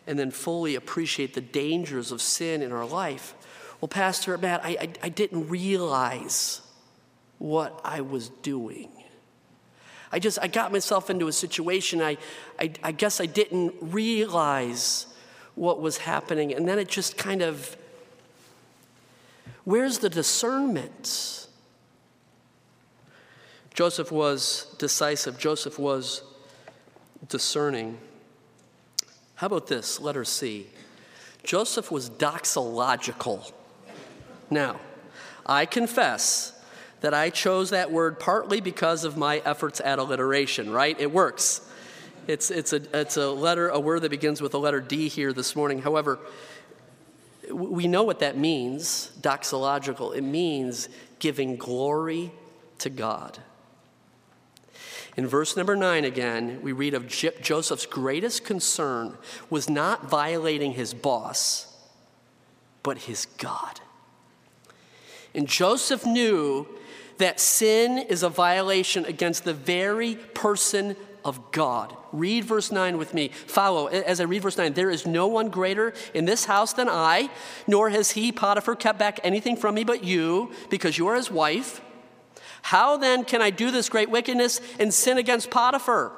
and 0.04 0.18
then 0.18 0.32
fully 0.32 0.74
appreciate 0.74 1.34
the 1.34 1.40
dangers 1.40 2.10
of 2.10 2.20
sin 2.20 2.60
in 2.60 2.72
our 2.72 2.84
life. 2.84 3.36
Well, 3.80 3.88
Pastor 3.88 4.36
Matt, 4.36 4.64
I, 4.64 4.70
I, 4.70 4.88
I 5.04 5.08
didn't 5.10 5.48
realize 5.48 6.60
what 7.38 7.80
I 7.84 8.00
was 8.00 8.30
doing. 8.30 8.90
I 10.10 10.18
just, 10.18 10.40
I 10.42 10.48
got 10.48 10.72
myself 10.72 11.08
into 11.08 11.28
a 11.28 11.32
situation. 11.32 12.02
I, 12.02 12.18
I, 12.58 12.72
I 12.82 12.90
guess 12.90 13.20
I 13.20 13.26
didn't 13.26 13.76
realize 13.80 15.06
what 15.54 15.80
was 15.80 15.98
happening. 15.98 16.52
And 16.52 16.66
then 16.66 16.80
it 16.80 16.88
just 16.88 17.16
kind 17.16 17.42
of, 17.42 17.76
where's 19.62 19.98
the 19.98 20.10
discernment? 20.10 21.46
Joseph 23.74 24.12
was 24.12 24.74
decisive, 24.78 25.38
Joseph 25.38 25.78
was 25.78 26.22
discerning. 27.28 27.98
How 29.36 29.46
about 29.46 29.66
this? 29.66 30.00
Letter 30.00 30.24
C. 30.24 30.66
Joseph 31.42 31.90
was 31.90 32.10
doxological. 32.10 33.50
Now, 34.50 34.78
I 35.46 35.66
confess 35.66 36.52
that 37.00 37.14
I 37.14 37.30
chose 37.30 37.70
that 37.70 37.90
word 37.90 38.20
partly 38.20 38.60
because 38.60 39.04
of 39.04 39.16
my 39.16 39.38
efforts 39.44 39.80
at 39.80 39.98
alliteration, 39.98 40.70
right? 40.70 40.98
It 41.00 41.10
works. 41.10 41.68
It's, 42.28 42.50
it's, 42.50 42.72
a, 42.72 42.82
it's 42.98 43.16
a 43.16 43.30
letter, 43.30 43.68
a 43.68 43.80
word 43.80 44.02
that 44.02 44.10
begins 44.10 44.40
with 44.40 44.52
the 44.52 44.60
letter 44.60 44.80
D 44.80 45.08
here 45.08 45.32
this 45.32 45.56
morning. 45.56 45.82
However, 45.82 46.20
we 47.50 47.88
know 47.88 48.04
what 48.04 48.20
that 48.20 48.36
means, 48.38 49.10
doxological. 49.20 50.14
It 50.14 50.22
means 50.22 50.88
giving 51.18 51.56
glory 51.56 52.30
to 52.78 52.90
God. 52.90 53.38
In 55.16 55.26
verse 55.26 55.56
number 55.56 55.76
nine, 55.76 56.04
again, 56.04 56.60
we 56.62 56.72
read 56.72 56.94
of 56.94 57.06
Joseph's 57.06 57.86
greatest 57.86 58.44
concern 58.44 59.18
was 59.50 59.68
not 59.68 60.08
violating 60.08 60.72
his 60.72 60.94
boss, 60.94 61.76
but 62.82 62.98
his 62.98 63.26
God. 63.38 63.80
And 65.34 65.46
Joseph 65.46 66.06
knew 66.06 66.66
that 67.18 67.40
sin 67.40 67.98
is 67.98 68.22
a 68.22 68.28
violation 68.28 69.04
against 69.04 69.44
the 69.44 69.54
very 69.54 70.16
person 70.16 70.96
of 71.24 71.52
God. 71.52 71.94
Read 72.12 72.44
verse 72.44 72.72
9 72.72 72.98
with 72.98 73.14
me. 73.14 73.28
Follow 73.28 73.86
as 73.86 74.18
I 74.18 74.24
read 74.24 74.42
verse 74.42 74.58
9. 74.58 74.72
There 74.72 74.90
is 74.90 75.06
no 75.06 75.26
one 75.28 75.48
greater 75.50 75.92
in 76.14 76.24
this 76.24 76.46
house 76.46 76.72
than 76.72 76.88
I, 76.88 77.30
nor 77.66 77.90
has 77.90 78.12
he, 78.12 78.32
Potiphar, 78.32 78.76
kept 78.76 78.98
back 78.98 79.20
anything 79.22 79.56
from 79.56 79.74
me 79.74 79.84
but 79.84 80.02
you, 80.02 80.52
because 80.70 80.98
you 80.98 81.06
are 81.08 81.16
his 81.16 81.30
wife. 81.30 81.80
How 82.62 82.96
then 82.96 83.24
can 83.24 83.42
I 83.42 83.50
do 83.50 83.70
this 83.70 83.88
great 83.88 84.10
wickedness 84.10 84.60
and 84.78 84.94
sin 84.94 85.18
against 85.18 85.50
Potiphar 85.50 86.12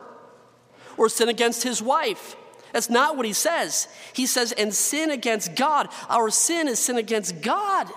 or 0.97 1.09
sin 1.09 1.29
against 1.29 1.63
his 1.63 1.83
wife? 1.83 2.37
That's 2.73 2.91
not 2.91 3.17
what 3.17 3.25
he 3.25 3.33
says. 3.33 3.89
He 4.13 4.27
says, 4.27 4.53
and 4.53 4.75
sin 4.75 5.11
against 5.11 5.55
God. 5.55 5.89
Our 6.09 6.31
sin 6.31 6.69
is 6.69 6.79
sin 6.79 6.97
against 6.97 7.41
God. 7.41 7.89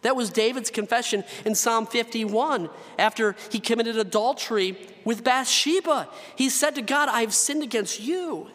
That 0.00 0.16
was 0.16 0.30
David's 0.30 0.70
confession 0.70 1.24
in 1.44 1.54
Psalm 1.54 1.86
51 1.86 2.68
after 2.98 3.36
he 3.50 3.60
committed 3.60 3.96
adultery 3.96 4.76
with 5.04 5.22
Bathsheba. 5.22 6.08
He 6.36 6.48
said 6.48 6.74
to 6.74 6.82
God, 6.82 7.08
I 7.08 7.20
have 7.20 7.34
sinned 7.34 7.62
against 7.62 8.00
you. 8.00 8.48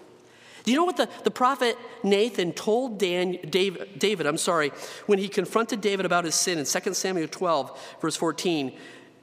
Do 0.64 0.72
you 0.72 0.78
know 0.78 0.84
what 0.84 0.98
the, 0.98 1.08
the 1.24 1.32
prophet 1.32 1.78
Nathan 2.04 2.52
told 2.52 3.00
Dan, 3.00 3.38
David, 3.50 3.98
David, 3.98 4.28
I'm 4.28 4.38
sorry, 4.38 4.74
when 5.06 5.18
he 5.18 5.30
confronted 5.30 5.80
David 5.80 6.06
about 6.06 6.26
his 6.26 6.36
sin 6.36 6.58
in 6.58 6.66
2 6.66 6.94
Samuel 6.94 7.30
12, 7.30 7.98
verse 8.02 8.18
14? 8.18 8.78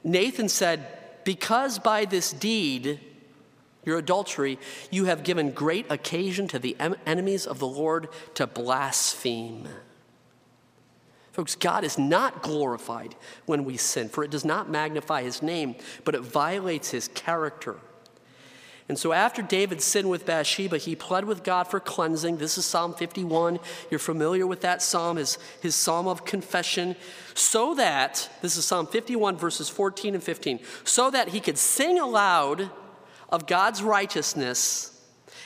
Nathan 0.05 0.47
said, 0.47 0.87
Because 1.25 1.79
by 1.79 2.05
this 2.05 2.31
deed, 2.31 3.01
your 3.83 3.97
adultery, 3.97 4.57
you 4.91 5.05
have 5.05 5.23
given 5.23 5.51
great 5.51 5.91
occasion 5.91 6.47
to 6.49 6.59
the 6.59 6.77
enemies 7.05 7.45
of 7.45 7.59
the 7.59 7.67
Lord 7.67 8.07
to 8.35 8.47
blaspheme. 8.47 9.67
Folks, 11.31 11.55
God 11.55 11.83
is 11.83 11.97
not 11.97 12.43
glorified 12.43 13.15
when 13.45 13.65
we 13.65 13.75
sin, 13.75 14.07
for 14.07 14.23
it 14.23 14.31
does 14.31 14.45
not 14.45 14.69
magnify 14.69 15.23
his 15.23 15.41
name, 15.41 15.75
but 16.05 16.15
it 16.15 16.21
violates 16.21 16.91
his 16.91 17.09
character. 17.09 17.75
And 18.87 18.99
so 18.99 19.13
after 19.13 19.41
David 19.41 19.81
sinned 19.81 20.09
with 20.09 20.27
Bathsheba, 20.27 20.77
he 20.77 20.95
pled 20.95 21.25
with 21.25 21.43
God 21.43 21.63
for 21.63 21.79
cleansing. 21.79 22.37
This 22.37 22.57
is 22.57 22.65
Psalm 22.65 22.93
51. 22.93 23.59
You're 23.89 23.99
familiar 23.99 24.45
with 24.45 24.61
that 24.61 24.81
psalm, 24.83 25.17
his, 25.17 25.39
his 25.59 25.75
psalm 25.75 26.07
of 26.07 26.23
confession. 26.23 26.95
So 27.33 27.73
that, 27.75 28.29
this 28.43 28.57
is 28.57 28.65
Psalm 28.65 28.85
51, 28.85 29.37
verses 29.37 29.69
14 29.69 30.13
and 30.13 30.23
15, 30.23 30.59
so 30.83 31.09
that 31.09 31.29
he 31.29 31.39
could 31.39 31.57
sing 31.57 31.99
aloud 31.99 32.69
of 33.29 33.47
God's 33.47 33.81
righteousness 33.81 34.91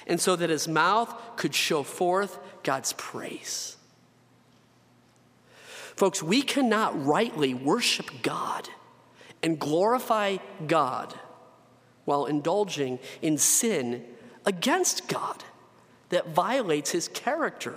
and 0.06 0.20
so 0.20 0.36
that 0.36 0.50
his 0.50 0.68
mouth 0.68 1.14
could 1.38 1.56
show 1.56 1.84
forth 1.84 2.40
God's 2.64 2.92
praise. 2.94 3.78
Folks, 5.96 6.22
we 6.22 6.42
cannot 6.42 7.06
rightly 7.06 7.54
worship 7.54 8.10
God 8.22 8.68
and 9.42 9.58
glorify 9.58 10.38
God 10.68 11.18
while 12.10 12.26
indulging 12.26 12.98
in 13.22 13.38
sin 13.38 14.04
against 14.44 15.08
God 15.08 15.44
that 16.10 16.30
violates 16.30 16.90
his 16.90 17.08
character. 17.08 17.76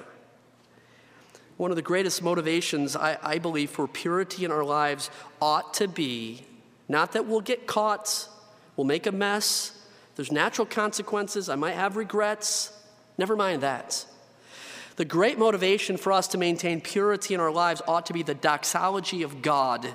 One 1.59 1.71
of 1.71 1.77
the 1.77 1.83
greatest 1.83 2.23
motivations, 2.23 2.97
I, 2.97 3.19
I, 3.23 3.39
believe, 3.39 3.69
for 3.69 3.87
purity 3.87 4.47
in 4.47 4.51
our 4.51 4.65
lives 4.65 5.11
ought 5.39 5.75
to 5.75 5.87
be 5.87 6.47
not 6.89 7.13
that 7.13 7.27
we'll 7.27 7.43
get 7.43 7.67
caught, 7.67 8.27
we'll 8.75 8.87
make 8.87 9.07
a 9.07 9.13
mess, 9.13 9.79
there's 10.17 10.33
natural 10.33 10.67
consequences, 10.67 11.51
I 11.51 11.57
might 11.57 11.75
have 11.75 11.97
regrets. 11.97 12.73
Never 13.19 13.37
mind 13.37 13.63
that. 13.63 14.07
The 14.97 15.05
great 15.05 15.39
motivation 15.39 15.99
for 15.99 16.11
us 16.11 16.27
to 16.29 16.39
maintain 16.39 16.81
purity 16.81 17.35
in 17.35 17.41
our 17.41 17.53
lives 17.53 17.83
ought 17.87 18.07
to 18.07 18.15
be 18.15 18.23
the 18.23 18.35
doxology 18.35 19.23
of 19.25 19.43
God 19.43 19.87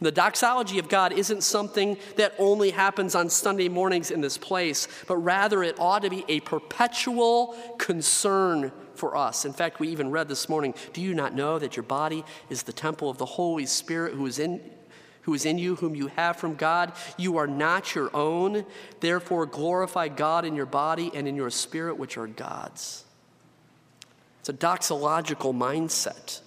the 0.00 0.10
doxology 0.10 0.78
of 0.78 0.88
God 0.88 1.12
isn't 1.12 1.42
something 1.42 1.98
that 2.16 2.34
only 2.38 2.70
happens 2.70 3.14
on 3.14 3.28
Sunday 3.28 3.68
mornings 3.68 4.10
in 4.10 4.22
this 4.22 4.38
place, 4.38 4.88
but 5.06 5.16
rather 5.16 5.62
it 5.62 5.78
ought 5.78 6.02
to 6.02 6.10
be 6.10 6.24
a 6.28 6.40
perpetual 6.40 7.54
concern 7.78 8.72
for 8.94 9.14
us. 9.14 9.44
In 9.44 9.52
fact, 9.52 9.78
we 9.78 9.88
even 9.88 10.10
read 10.10 10.28
this 10.28 10.48
morning 10.48 10.74
Do 10.94 11.02
you 11.02 11.12
not 11.12 11.34
know 11.34 11.58
that 11.58 11.76
your 11.76 11.82
body 11.82 12.24
is 12.48 12.62
the 12.62 12.72
temple 12.72 13.10
of 13.10 13.18
the 13.18 13.26
Holy 13.26 13.66
Spirit 13.66 14.14
who 14.14 14.26
is 14.26 14.38
in 14.38 14.60
who 15.22 15.34
is 15.34 15.44
in 15.44 15.58
you, 15.58 15.76
whom 15.76 15.94
you 15.94 16.06
have 16.06 16.36
from 16.36 16.54
God. 16.54 16.94
You 17.18 17.36
are 17.36 17.46
not 17.46 17.94
your 17.94 18.08
own. 18.16 18.64
Therefore, 19.00 19.44
glorify 19.44 20.08
God 20.08 20.46
in 20.46 20.56
your 20.56 20.64
body 20.64 21.10
and 21.14 21.28
in 21.28 21.36
your 21.36 21.50
spirit, 21.50 21.98
which 21.98 22.16
are 22.16 22.26
God's. 22.26 23.04
It's 24.40 24.48
a 24.48 24.54
doxological 24.54 25.54
mindset. 25.54 26.40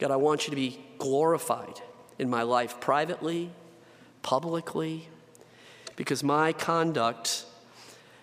God, 0.00 0.10
I 0.10 0.16
want 0.16 0.46
you 0.46 0.50
to 0.50 0.56
be 0.56 0.84
glorified 0.98 1.80
in 2.18 2.28
my 2.28 2.42
life 2.42 2.80
privately, 2.80 3.50
publicly, 4.22 5.08
because 5.96 6.22
my 6.22 6.52
conduct 6.52 7.44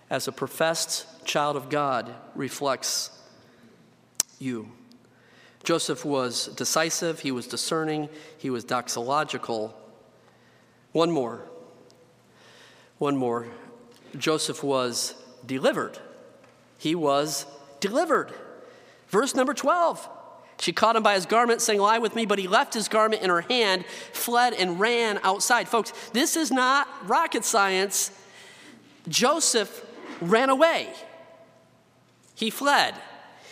as 0.09 0.27
a 0.27 0.31
professed 0.31 1.25
child 1.25 1.55
of 1.55 1.69
God 1.69 2.13
reflects 2.35 3.09
you. 4.39 4.71
Joseph 5.63 6.05
was 6.05 6.47
decisive, 6.47 7.21
he 7.21 7.31
was 7.31 7.47
discerning, 7.47 8.07
he 8.37 8.49
was 8.49 8.63
doxological. 8.63 9.73
One 10.91 11.11
more. 11.11 11.41
One 12.99 13.17
more. 13.17 13.47
Joseph 14.17 14.63
was 14.63 15.15
delivered. 15.45 15.97
He 16.77 16.95
was 16.95 17.45
delivered. 17.79 18.31
Verse 19.07 19.35
number 19.35 19.53
12. 19.53 20.07
She 20.59 20.71
caught 20.71 20.95
him 20.95 21.03
by 21.03 21.15
his 21.15 21.25
garment, 21.25 21.61
saying, 21.61 21.79
Lie 21.79 21.99
with 21.99 22.15
me, 22.15 22.25
but 22.25 22.39
he 22.39 22.47
left 22.47 22.73
his 22.73 22.87
garment 22.87 23.21
in 23.21 23.29
her 23.29 23.41
hand, 23.41 23.85
fled, 24.13 24.53
and 24.53 24.79
ran 24.79 25.19
outside. 25.23 25.67
Folks, 25.67 25.91
this 26.09 26.35
is 26.35 26.51
not 26.51 26.87
rocket 27.07 27.43
science. 27.43 28.11
Joseph 29.07 29.85
ran 30.21 30.49
away, 30.49 30.89
he 32.35 32.49
fled, 32.49 32.95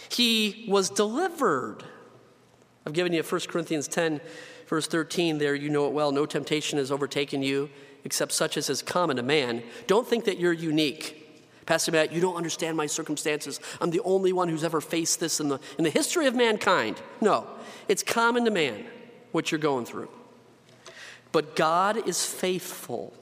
he 0.09 0.65
was 0.67 0.89
delivered. 0.89 1.83
I've 2.85 2.93
given 2.93 3.13
you 3.13 3.23
1 3.23 3.41
Corinthians 3.47 3.87
10, 3.87 4.19
verse 4.67 4.87
13 4.87 5.37
there. 5.37 5.55
You 5.55 5.69
know 5.69 5.87
it 5.87 5.93
well. 5.93 6.11
No 6.11 6.25
temptation 6.25 6.77
has 6.79 6.91
overtaken 6.91 7.41
you 7.41 7.69
except 8.03 8.33
such 8.33 8.57
as 8.57 8.69
is 8.69 8.81
common 8.81 9.15
to 9.17 9.23
man. 9.23 9.63
Don't 9.87 10.07
think 10.07 10.25
that 10.25 10.37
you're 10.37 10.53
unique. 10.53 11.22
Pastor 11.65 11.91
Matt, 11.91 12.11
you 12.11 12.21
don't 12.21 12.35
understand 12.35 12.75
my 12.75 12.85
circumstances. 12.85 13.59
I'm 13.79 13.91
the 13.91 14.01
only 14.01 14.33
one 14.33 14.49
who's 14.49 14.63
ever 14.63 14.81
faced 14.81 15.19
this 15.19 15.39
in 15.39 15.49
the, 15.49 15.59
in 15.77 15.83
the 15.83 15.89
history 15.89 16.27
of 16.27 16.35
mankind. 16.35 17.01
No, 17.21 17.47
it's 17.87 18.03
common 18.03 18.45
to 18.45 18.51
man 18.51 18.85
what 19.31 19.51
you're 19.51 19.59
going 19.59 19.85
through. 19.85 20.09
But 21.31 21.55
God 21.55 22.07
is 22.07 22.25
faithful, 22.25 23.13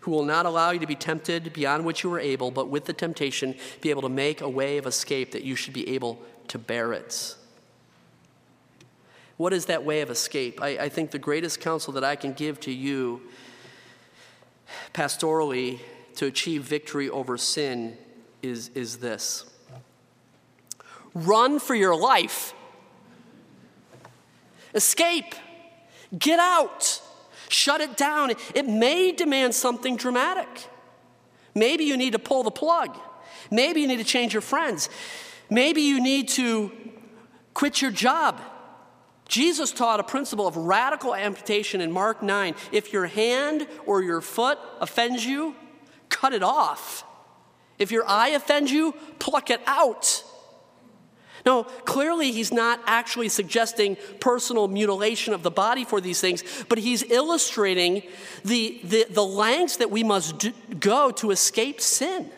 who 0.00 0.10
will 0.10 0.24
not 0.24 0.46
allow 0.46 0.70
you 0.70 0.78
to 0.78 0.86
be 0.86 0.94
tempted 0.94 1.52
beyond 1.52 1.84
what 1.84 2.02
you 2.02 2.12
are 2.14 2.20
able, 2.20 2.50
but 2.50 2.68
with 2.68 2.84
the 2.84 2.92
temptation, 2.92 3.54
be 3.80 3.90
able 3.90 4.02
to 4.02 4.08
make 4.08 4.40
a 4.40 4.48
way 4.48 4.78
of 4.78 4.86
escape 4.86 5.32
that 5.32 5.42
you 5.42 5.56
should 5.56 5.74
be 5.74 5.88
able 5.88 6.20
to 6.48 6.58
bear 6.58 6.92
it. 6.92 7.34
What 9.36 9.52
is 9.52 9.66
that 9.66 9.84
way 9.84 10.00
of 10.00 10.10
escape? 10.10 10.60
I, 10.60 10.68
I 10.68 10.88
think 10.88 11.10
the 11.10 11.18
greatest 11.18 11.60
counsel 11.60 11.92
that 11.94 12.04
I 12.04 12.16
can 12.16 12.32
give 12.32 12.60
to 12.60 12.72
you 12.72 13.22
pastorally 14.92 15.80
to 16.18 16.26
achieve 16.26 16.64
victory 16.64 17.08
over 17.08 17.38
sin 17.38 17.96
is, 18.42 18.70
is 18.74 18.98
this 18.98 19.44
run 21.14 21.60
for 21.60 21.76
your 21.76 21.94
life, 21.94 22.54
escape, 24.74 25.36
get 26.18 26.40
out, 26.40 27.00
shut 27.48 27.80
it 27.80 27.96
down. 27.96 28.32
It 28.52 28.66
may 28.66 29.12
demand 29.12 29.54
something 29.54 29.96
dramatic. 29.96 30.48
Maybe 31.54 31.84
you 31.84 31.96
need 31.96 32.14
to 32.14 32.18
pull 32.18 32.42
the 32.42 32.50
plug. 32.50 32.98
Maybe 33.52 33.80
you 33.80 33.86
need 33.86 33.98
to 33.98 34.04
change 34.04 34.32
your 34.32 34.42
friends. 34.42 34.90
Maybe 35.48 35.82
you 35.82 36.02
need 36.02 36.28
to 36.30 36.72
quit 37.54 37.80
your 37.80 37.92
job. 37.92 38.40
Jesus 39.28 39.70
taught 39.70 40.00
a 40.00 40.04
principle 40.04 40.48
of 40.48 40.56
radical 40.56 41.14
amputation 41.14 41.80
in 41.80 41.92
Mark 41.92 42.24
9. 42.24 42.56
If 42.72 42.92
your 42.92 43.06
hand 43.06 43.68
or 43.86 44.02
your 44.02 44.20
foot 44.20 44.58
offends 44.80 45.24
you, 45.24 45.54
cut 46.08 46.32
it 46.32 46.42
off. 46.42 47.04
If 47.78 47.92
your 47.92 48.08
eye 48.08 48.30
offends 48.30 48.72
you, 48.72 48.94
pluck 49.18 49.50
it 49.50 49.60
out. 49.66 50.24
No, 51.46 51.64
clearly 51.64 52.32
he's 52.32 52.52
not 52.52 52.80
actually 52.86 53.28
suggesting 53.28 53.96
personal 54.20 54.68
mutilation 54.68 55.32
of 55.32 55.42
the 55.42 55.50
body 55.50 55.84
for 55.84 56.00
these 56.00 56.20
things, 56.20 56.42
but 56.68 56.78
he's 56.78 57.02
illustrating 57.04 58.02
the, 58.44 58.80
the, 58.84 59.06
the 59.08 59.24
lengths 59.24 59.76
that 59.76 59.90
we 59.90 60.02
must 60.02 60.38
do, 60.38 60.52
go 60.78 61.10
to 61.12 61.30
escape 61.30 61.80
sin. 61.80 62.30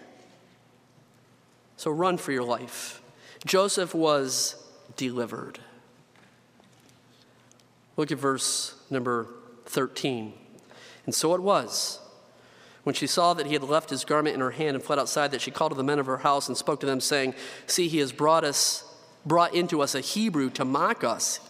So 1.76 1.90
run 1.90 2.18
for 2.18 2.30
your 2.30 2.44
life. 2.44 3.00
Joseph 3.46 3.94
was 3.94 4.62
delivered. 4.96 5.58
Look 7.96 8.12
at 8.12 8.18
verse 8.18 8.74
number 8.90 9.28
13. 9.64 10.34
And 11.06 11.14
so 11.14 11.34
it 11.34 11.42
was 11.42 11.98
when 12.84 12.94
she 12.94 13.06
saw 13.06 13.34
that 13.34 13.46
he 13.46 13.52
had 13.52 13.62
left 13.62 13.90
his 13.90 14.04
garment 14.04 14.34
in 14.34 14.40
her 14.40 14.52
hand 14.52 14.74
and 14.74 14.84
fled 14.84 14.98
outside, 14.98 15.30
that 15.32 15.40
she 15.40 15.50
called 15.50 15.72
to 15.72 15.76
the 15.76 15.84
men 15.84 15.98
of 15.98 16.06
her 16.06 16.18
house 16.18 16.48
and 16.48 16.56
spoke 16.56 16.80
to 16.80 16.86
them, 16.86 17.00
saying, 17.00 17.34
See, 17.66 17.88
he 17.88 17.98
has 17.98 18.12
brought 18.12 18.44
us, 18.44 18.84
brought 19.26 19.54
into 19.54 19.82
us 19.82 19.94
a 19.94 20.00
Hebrew 20.00 20.50
to 20.50 20.64
mock 20.64 21.04
us. 21.04 21.40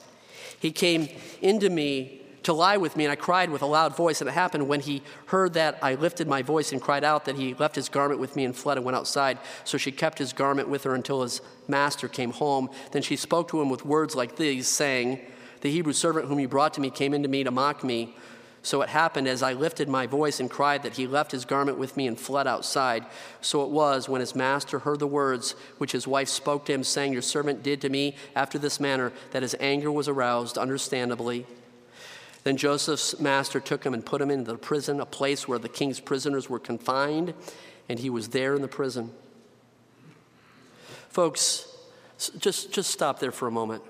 He 0.58 0.72
came 0.72 1.08
into 1.40 1.70
me 1.70 2.20
to 2.42 2.52
lie 2.52 2.76
with 2.76 2.96
me, 2.96 3.04
and 3.04 3.12
I 3.12 3.16
cried 3.16 3.50
with 3.50 3.62
a 3.62 3.66
loud 3.66 3.96
voice. 3.96 4.20
And 4.20 4.28
it 4.28 4.32
happened 4.32 4.68
when 4.68 4.80
he 4.80 5.02
heard 5.26 5.54
that 5.54 5.78
I 5.82 5.94
lifted 5.94 6.26
my 6.26 6.42
voice 6.42 6.72
and 6.72 6.80
cried 6.80 7.04
out 7.04 7.24
that 7.26 7.36
he 7.36 7.54
left 7.54 7.76
his 7.76 7.88
garment 7.88 8.20
with 8.20 8.36
me 8.36 8.44
and 8.44 8.56
fled 8.56 8.76
and 8.76 8.84
went 8.84 8.96
outside. 8.96 9.38
So 9.64 9.78
she 9.78 9.92
kept 9.92 10.18
his 10.18 10.32
garment 10.32 10.68
with 10.68 10.84
her 10.84 10.94
until 10.94 11.22
his 11.22 11.40
master 11.68 12.08
came 12.08 12.32
home. 12.32 12.70
Then 12.92 13.02
she 13.02 13.16
spoke 13.16 13.48
to 13.48 13.60
him 13.60 13.68
with 13.68 13.84
words 13.84 14.14
like 14.14 14.36
these, 14.36 14.68
saying, 14.68 15.20
The 15.60 15.70
Hebrew 15.70 15.92
servant 15.92 16.26
whom 16.26 16.40
you 16.40 16.48
brought 16.48 16.74
to 16.74 16.80
me 16.80 16.90
came 16.90 17.14
into 17.14 17.28
me 17.28 17.44
to 17.44 17.50
mock 17.50 17.84
me. 17.84 18.16
So 18.62 18.82
it 18.82 18.90
happened 18.90 19.26
as 19.26 19.42
I 19.42 19.54
lifted 19.54 19.88
my 19.88 20.06
voice 20.06 20.38
and 20.38 20.50
cried 20.50 20.82
that 20.82 20.96
he 20.96 21.06
left 21.06 21.32
his 21.32 21.46
garment 21.46 21.78
with 21.78 21.96
me 21.96 22.06
and 22.06 22.18
fled 22.18 22.46
outside. 22.46 23.06
So 23.40 23.64
it 23.64 23.70
was 23.70 24.08
when 24.08 24.20
his 24.20 24.34
master 24.34 24.80
heard 24.80 24.98
the 24.98 25.06
words 25.06 25.52
which 25.78 25.92
his 25.92 26.06
wife 26.06 26.28
spoke 26.28 26.66
to 26.66 26.74
him, 26.74 26.84
saying, 26.84 27.14
Your 27.14 27.22
servant 27.22 27.62
did 27.62 27.80
to 27.80 27.88
me 27.88 28.16
after 28.36 28.58
this 28.58 28.78
manner, 28.78 29.12
that 29.30 29.42
his 29.42 29.56
anger 29.60 29.90
was 29.90 30.08
aroused, 30.08 30.58
understandably. 30.58 31.46
Then 32.44 32.58
Joseph's 32.58 33.18
master 33.18 33.60
took 33.60 33.84
him 33.84 33.94
and 33.94 34.04
put 34.04 34.20
him 34.20 34.30
into 34.30 34.52
the 34.52 34.58
prison, 34.58 35.00
a 35.00 35.06
place 35.06 35.48
where 35.48 35.58
the 35.58 35.68
king's 35.68 36.00
prisoners 36.00 36.50
were 36.50 36.58
confined, 36.58 37.32
and 37.88 37.98
he 37.98 38.10
was 38.10 38.28
there 38.28 38.54
in 38.54 38.62
the 38.62 38.68
prison. 38.68 39.10
Folks, 41.08 41.66
just, 42.38 42.72
just 42.72 42.90
stop 42.90 43.20
there 43.20 43.32
for 43.32 43.48
a 43.48 43.50
moment 43.50 43.82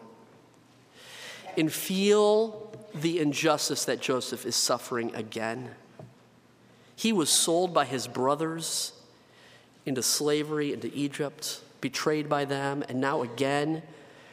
and 1.56 1.72
feel 1.72 2.72
the 2.94 3.20
injustice 3.20 3.84
that 3.84 4.00
Joseph 4.00 4.44
is 4.44 4.56
suffering 4.56 5.14
again. 5.14 5.70
He 6.96 7.12
was 7.12 7.30
sold 7.30 7.72
by 7.72 7.84
his 7.84 8.06
brothers 8.06 8.92
into 9.86 10.02
slavery 10.02 10.72
into 10.72 10.92
Egypt, 10.94 11.60
betrayed 11.80 12.28
by 12.28 12.44
them, 12.44 12.84
and 12.88 13.00
now 13.00 13.22
again, 13.22 13.82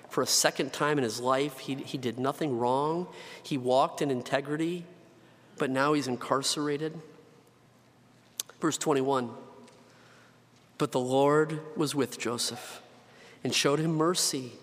for 0.10 0.22
a 0.22 0.28
second 0.28 0.74
time 0.74 0.98
in 0.98 1.04
his 1.04 1.20
life, 1.20 1.60
he, 1.60 1.76
he 1.76 1.98
did 1.98 2.20
nothing 2.20 2.58
wrong. 2.58 3.08
He 3.44 3.58
walked 3.58 4.02
in 4.02 4.12
integrity, 4.12 4.86
but 5.58 5.70
now 5.70 5.94
he's 5.94 6.08
incarcerated. 6.08 7.00
Verse 8.60 8.78
21 8.78 9.32
But 10.78 10.92
the 10.92 11.00
Lord 11.00 11.60
was 11.76 11.94
with 11.94 12.18
Joseph 12.20 12.82
and 13.44 13.54
showed 13.54 13.80
him 13.80 13.96
mercy 13.96 14.54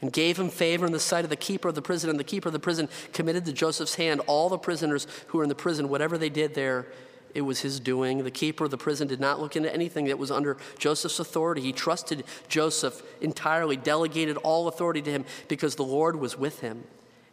and 0.00 0.12
gave 0.12 0.38
him 0.38 0.48
favor 0.48 0.86
in 0.86 0.92
the 0.92 1.00
sight 1.00 1.24
of 1.24 1.30
the 1.30 1.36
keeper 1.36 1.68
of 1.68 1.74
the 1.74 1.82
prison. 1.82 2.10
And 2.10 2.18
the 2.18 2.24
keeper 2.24 2.48
of 2.48 2.52
the 2.52 2.60
prison 2.60 2.88
committed 3.12 3.44
to 3.46 3.52
Joseph's 3.52 3.96
hand 3.96 4.20
all 4.26 4.48
the 4.48 4.58
prisoners 4.58 5.06
who 5.28 5.38
were 5.38 5.44
in 5.44 5.48
the 5.48 5.54
prison, 5.54 5.88
whatever 5.88 6.16
they 6.16 6.28
did 6.28 6.54
there, 6.54 6.86
it 7.34 7.42
was 7.42 7.60
his 7.60 7.80
doing. 7.80 8.24
The 8.24 8.30
keeper 8.30 8.64
of 8.64 8.70
the 8.70 8.78
prison 8.78 9.08
did 9.08 9.20
not 9.20 9.40
look 9.40 9.56
into 9.56 9.72
anything 9.72 10.06
that 10.06 10.18
was 10.18 10.30
under 10.30 10.56
Joseph's 10.78 11.18
authority. 11.18 11.60
He 11.60 11.72
trusted 11.72 12.24
Joseph 12.48 13.02
entirely, 13.20 13.76
delegated 13.76 14.36
all 14.38 14.68
authority 14.68 15.02
to 15.02 15.10
him 15.10 15.24
because 15.48 15.74
the 15.74 15.84
Lord 15.84 16.16
was 16.16 16.38
with 16.38 16.60
him. 16.60 16.84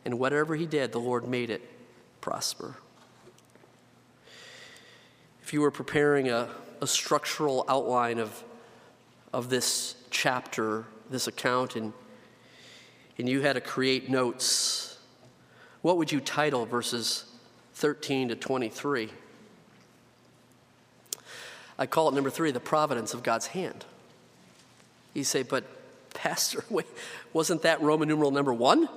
And 0.03 0.19
whatever 0.19 0.55
he 0.55 0.65
did, 0.65 0.91
the 0.91 0.99
Lord 0.99 1.27
made 1.27 1.49
it 1.49 1.61
prosper. 2.21 2.75
If 5.41 5.53
you 5.53 5.61
were 5.61 5.71
preparing 5.71 6.29
a, 6.29 6.49
a 6.81 6.87
structural 6.87 7.65
outline 7.69 8.19
of, 8.19 8.43
of 9.31 9.49
this 9.49 9.95
chapter, 10.09 10.85
this 11.09 11.27
account, 11.27 11.75
and, 11.75 11.93
and 13.17 13.29
you 13.29 13.41
had 13.41 13.53
to 13.53 13.61
create 13.61 14.09
notes, 14.09 14.97
what 15.81 15.97
would 15.97 16.11
you 16.11 16.19
title 16.19 16.65
verses 16.65 17.25
13 17.75 18.29
to 18.29 18.35
23? 18.35 19.09
I 21.77 21.85
call 21.85 22.09
it 22.09 22.15
number 22.15 22.29
three, 22.29 22.51
the 22.51 22.59
providence 22.59 23.13
of 23.13 23.23
God's 23.23 23.47
hand. 23.47 23.85
You 25.13 25.23
say, 25.23 25.43
but 25.43 25.65
Pastor, 26.13 26.63
wait, 26.69 26.87
wasn't 27.33 27.63
that 27.63 27.81
Roman 27.81 28.07
numeral 28.07 28.31
number 28.31 28.53
one? 28.53 28.89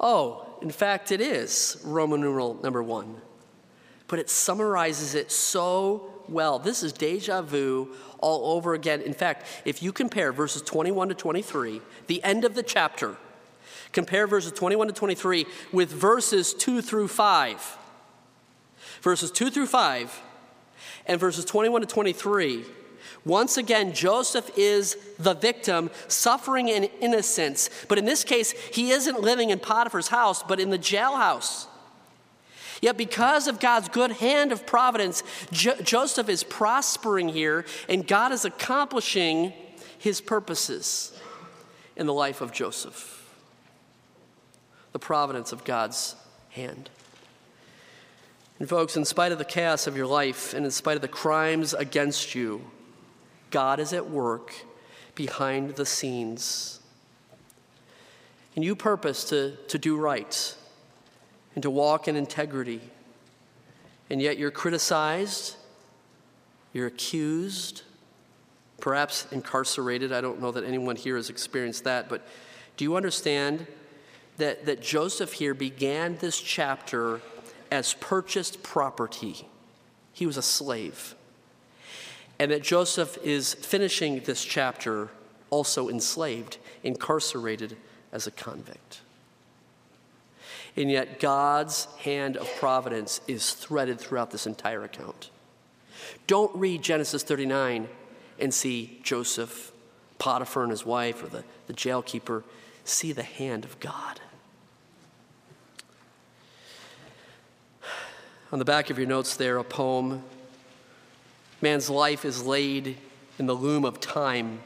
Oh, 0.00 0.46
in 0.60 0.70
fact, 0.70 1.12
it 1.12 1.20
is 1.20 1.80
Roman 1.84 2.20
numeral 2.20 2.58
number 2.62 2.82
one. 2.82 3.16
But 4.08 4.18
it 4.18 4.30
summarizes 4.30 5.14
it 5.14 5.30
so 5.30 6.11
well. 6.32 6.58
This 6.58 6.82
is 6.82 6.92
deja 6.92 7.42
vu 7.42 7.94
all 8.18 8.56
over 8.56 8.74
again. 8.74 9.00
In 9.00 9.14
fact, 9.14 9.46
if 9.64 9.82
you 9.82 9.92
compare 9.92 10.32
verses 10.32 10.62
21 10.62 11.08
to 11.08 11.14
23, 11.14 11.80
the 12.06 12.22
end 12.22 12.44
of 12.44 12.54
the 12.54 12.62
chapter, 12.62 13.16
compare 13.92 14.26
verses 14.26 14.52
21 14.52 14.88
to 14.88 14.92
23 14.92 15.46
with 15.72 15.90
verses 15.90 16.54
2 16.54 16.80
through 16.82 17.08
5. 17.08 17.78
Verses 19.02 19.30
2 19.30 19.50
through 19.50 19.66
5 19.66 20.22
and 21.06 21.18
verses 21.18 21.44
21 21.44 21.80
to 21.80 21.86
23, 21.86 22.64
once 23.24 23.56
again, 23.56 23.92
Joseph 23.92 24.50
is 24.56 24.96
the 25.18 25.34
victim, 25.34 25.90
suffering 26.08 26.68
in 26.68 26.84
innocence. 27.00 27.70
But 27.88 27.98
in 27.98 28.04
this 28.04 28.24
case, 28.24 28.52
he 28.72 28.90
isn't 28.90 29.20
living 29.20 29.50
in 29.50 29.60
Potiphar's 29.60 30.08
house, 30.08 30.42
but 30.42 30.58
in 30.58 30.70
the 30.70 30.78
jailhouse. 30.78 31.66
Yet, 32.82 32.96
because 32.96 33.46
of 33.46 33.60
God's 33.60 33.88
good 33.88 34.10
hand 34.10 34.50
of 34.50 34.66
providence, 34.66 35.22
jo- 35.52 35.80
Joseph 35.82 36.28
is 36.28 36.42
prospering 36.42 37.28
here, 37.28 37.64
and 37.88 38.04
God 38.04 38.32
is 38.32 38.44
accomplishing 38.44 39.52
his 39.98 40.20
purposes 40.20 41.16
in 41.94 42.06
the 42.06 42.12
life 42.12 42.40
of 42.40 42.50
Joseph. 42.50 43.32
The 44.90 44.98
providence 44.98 45.52
of 45.52 45.62
God's 45.62 46.16
hand. 46.50 46.90
And, 48.58 48.68
folks, 48.68 48.96
in 48.96 49.04
spite 49.04 49.30
of 49.30 49.38
the 49.38 49.44
chaos 49.44 49.86
of 49.86 49.96
your 49.96 50.08
life 50.08 50.52
and 50.52 50.64
in 50.64 50.72
spite 50.72 50.96
of 50.96 51.02
the 51.02 51.08
crimes 51.08 51.74
against 51.74 52.34
you, 52.34 52.64
God 53.52 53.78
is 53.78 53.92
at 53.92 54.10
work 54.10 54.52
behind 55.14 55.76
the 55.76 55.86
scenes. 55.86 56.80
And 58.56 58.64
you 58.64 58.74
purpose 58.74 59.22
to, 59.26 59.56
to 59.68 59.78
do 59.78 59.96
right 59.96 60.56
and 61.54 61.62
to 61.62 61.70
walk 61.70 62.08
in 62.08 62.16
integrity. 62.16 62.80
And 64.10 64.20
yet 64.20 64.38
you're 64.38 64.50
criticized, 64.50 65.56
you're 66.72 66.86
accused, 66.86 67.82
perhaps 68.80 69.26
incarcerated. 69.32 70.12
I 70.12 70.20
don't 70.20 70.40
know 70.40 70.52
that 70.52 70.64
anyone 70.64 70.96
here 70.96 71.16
has 71.16 71.30
experienced 71.30 71.84
that, 71.84 72.08
but 72.08 72.26
do 72.76 72.84
you 72.84 72.96
understand 72.96 73.66
that, 74.38 74.66
that 74.66 74.82
Joseph 74.82 75.34
here 75.34 75.54
began 75.54 76.16
this 76.16 76.40
chapter 76.40 77.20
as 77.70 77.94
purchased 77.94 78.62
property. 78.62 79.46
He 80.12 80.26
was 80.26 80.36
a 80.36 80.42
slave. 80.42 81.14
And 82.38 82.50
that 82.50 82.62
Joseph 82.62 83.16
is 83.22 83.54
finishing 83.54 84.20
this 84.20 84.44
chapter 84.44 85.08
also 85.48 85.88
enslaved, 85.88 86.58
incarcerated 86.82 87.76
as 88.12 88.26
a 88.26 88.30
convict. 88.30 89.00
And 90.76 90.90
yet, 90.90 91.20
God's 91.20 91.86
hand 91.98 92.36
of 92.36 92.48
providence 92.56 93.20
is 93.28 93.52
threaded 93.52 94.00
throughout 94.00 94.30
this 94.30 94.46
entire 94.46 94.84
account. 94.84 95.30
Don't 96.26 96.54
read 96.56 96.82
Genesis 96.82 97.22
39 97.22 97.88
and 98.38 98.54
see 98.54 99.00
Joseph, 99.02 99.72
Potiphar 100.18 100.62
and 100.62 100.70
his 100.70 100.86
wife, 100.86 101.22
or 101.22 101.28
the, 101.28 101.44
the 101.66 101.74
jailkeeper. 101.74 102.42
See 102.84 103.12
the 103.12 103.22
hand 103.22 103.64
of 103.64 103.78
God. 103.80 104.20
On 108.50 108.58
the 108.58 108.64
back 108.64 108.90
of 108.90 108.98
your 108.98 109.06
notes, 109.06 109.36
there, 109.36 109.58
a 109.58 109.64
poem. 109.64 110.22
Man's 111.60 111.88
life 111.88 112.24
is 112.24 112.44
laid 112.44 112.96
in 113.38 113.46
the 113.46 113.54
loom 113.54 113.84
of 113.84 114.00
time 114.00 114.60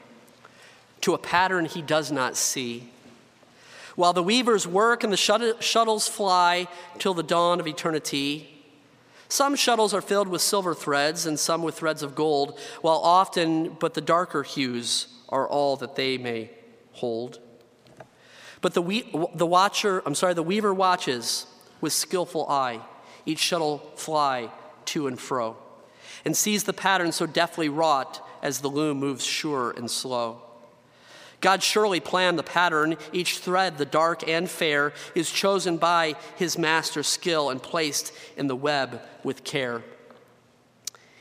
to 1.03 1.15
a 1.15 1.19
pattern 1.19 1.67
he 1.67 1.83
does 1.83 2.11
not 2.11 2.37
see. 2.37 2.91
While 3.97 4.13
the 4.13 4.23
weavers 4.23 4.67
work 4.67 5.03
and 5.03 5.13
the 5.13 5.17
shuttles 5.61 6.07
fly 6.07 6.69
till 6.99 7.15
the 7.15 7.23
dawn 7.23 7.61
of 7.61 7.67
eternity, 7.67 8.63
some 9.29 9.57
shuttles 9.57 9.93
are 9.93 10.03
filled 10.03 10.29
with 10.29 10.43
silver 10.43 10.75
threads 10.75 11.27
and 11.27 11.39
some 11.39 11.63
with 11.63 11.75
threads 11.75 12.03
of 12.03 12.15
gold, 12.15 12.59
while 12.83 12.99
often 12.99 13.71
but 13.81 13.95
the 13.95 14.01
darker 14.01 14.43
hues 14.43 15.09
are 15.29 15.49
all 15.49 15.77
that 15.77 15.97
they 15.97 16.19
may 16.19 16.51
hold. 16.93 17.41
But 18.61 18.75
the, 18.75 18.83
we, 18.83 19.11
the 19.35 19.47
watcher, 19.47 20.03
I'm 20.07 20.15
sorry, 20.15 20.35
the 20.35 20.43
weaver 20.43 20.73
watches 20.73 21.47
with 21.81 21.93
skillful 21.93 22.49
eye 22.49 22.81
each 23.25 23.41
shuttle 23.41 23.79
fly 23.97 24.51
to 24.87 25.07
and 25.07 25.19
fro, 25.19 25.57
and 26.25 26.37
sees 26.37 26.65
the 26.65 26.73
pattern 26.73 27.13
so 27.13 27.27
deftly 27.27 27.69
wrought 27.69 28.25
as 28.43 28.61
the 28.61 28.69
loom 28.69 28.99
moves 28.99 29.25
sure 29.25 29.73
and 29.73 29.91
slow. 29.91 30.43
God 31.41 31.63
surely 31.63 32.01
planned 32.01 32.39
the 32.39 32.43
pattern. 32.43 32.97
Each 33.13 33.39
thread, 33.39 33.79
the 33.79 33.85
dark 33.85 34.27
and 34.29 34.49
fair, 34.49 34.93
is 35.15 35.31
chosen 35.31 35.77
by 35.77 36.15
his 36.37 36.59
master's 36.59 37.07
skill 37.07 37.51
and 37.51 37.63
placed 37.63 38.13
in 38.37 38.47
the 38.47 38.57
web 38.57 39.01
with 39.23 39.45
care. 39.45 39.83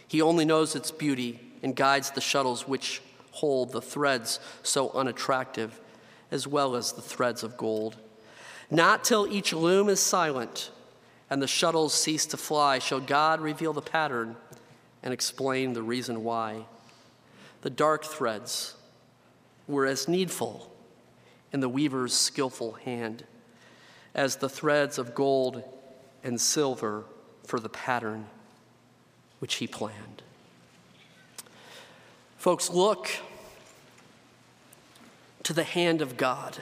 He 0.08 0.21
only 0.21 0.45
knows 0.45 0.75
its 0.75 0.91
beauty 0.91 1.39
and 1.62 1.75
guides 1.75 2.12
the 2.12 2.21
shuttles 2.21 2.67
which 2.67 3.01
hold 3.32 3.71
the 3.71 3.82
threads 3.82 4.39
so 4.63 4.91
unattractive, 4.91 5.80
as 6.32 6.47
well 6.47 6.75
as 6.75 6.93
the 6.93 7.01
threads 7.01 7.43
of 7.43 7.58
gold. 7.58 7.97
Not 8.71 9.04
till 9.04 9.28
each 9.28 9.54
loom 9.54 9.89
is 9.89 9.99
silent 9.99 10.71
and 11.30 11.41
the 11.41 11.47
shuttles 11.47 11.93
cease 11.93 12.25
to 12.28 12.38
fly, 12.38 12.80
shall 12.80 12.99
God 12.99 13.41
reveal 13.41 13.73
the 13.73 13.82
pattern 13.82 14.36
and 15.04 15.13
explain 15.13 15.73
the 15.73 15.82
reason 15.82 16.23
why. 16.23 16.65
The 17.62 17.69
dark 17.69 18.06
threads 18.06 18.75
were 19.67 19.86
as 19.86 20.08
needful 20.08 20.71
in 21.51 21.60
the 21.60 21.69
weaver's 21.69 22.13
skillful 22.13 22.73
hand 22.73 23.23
as 24.13 24.38
the 24.38 24.49
threads 24.49 24.97
of 24.97 25.15
gold 25.15 25.63
and 26.23 26.39
silver 26.39 27.06
for 27.45 27.60
the 27.60 27.69
pattern 27.69 28.25
which 29.39 29.56
he 29.56 29.67
planned. 29.67 30.23
Folks, 32.38 32.69
look 32.69 33.10
to 35.43 35.54
the 35.54 35.63
hand 35.63 36.01
of 36.01 36.17
God, 36.17 36.58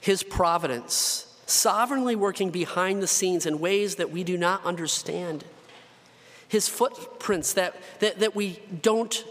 his 0.00 0.22
providence 0.22 1.26
sovereignly 1.46 2.16
working 2.16 2.50
behind 2.50 3.02
the 3.02 3.06
scenes 3.06 3.46
in 3.46 3.60
ways 3.60 3.96
that 3.96 4.10
we 4.10 4.24
do 4.24 4.36
not 4.36 4.64
understand. 4.64 5.44
His 6.48 6.68
footprints 6.68 7.52
that, 7.54 7.74
that, 8.00 8.20
that 8.20 8.34
we 8.34 8.60
don't 8.82 9.24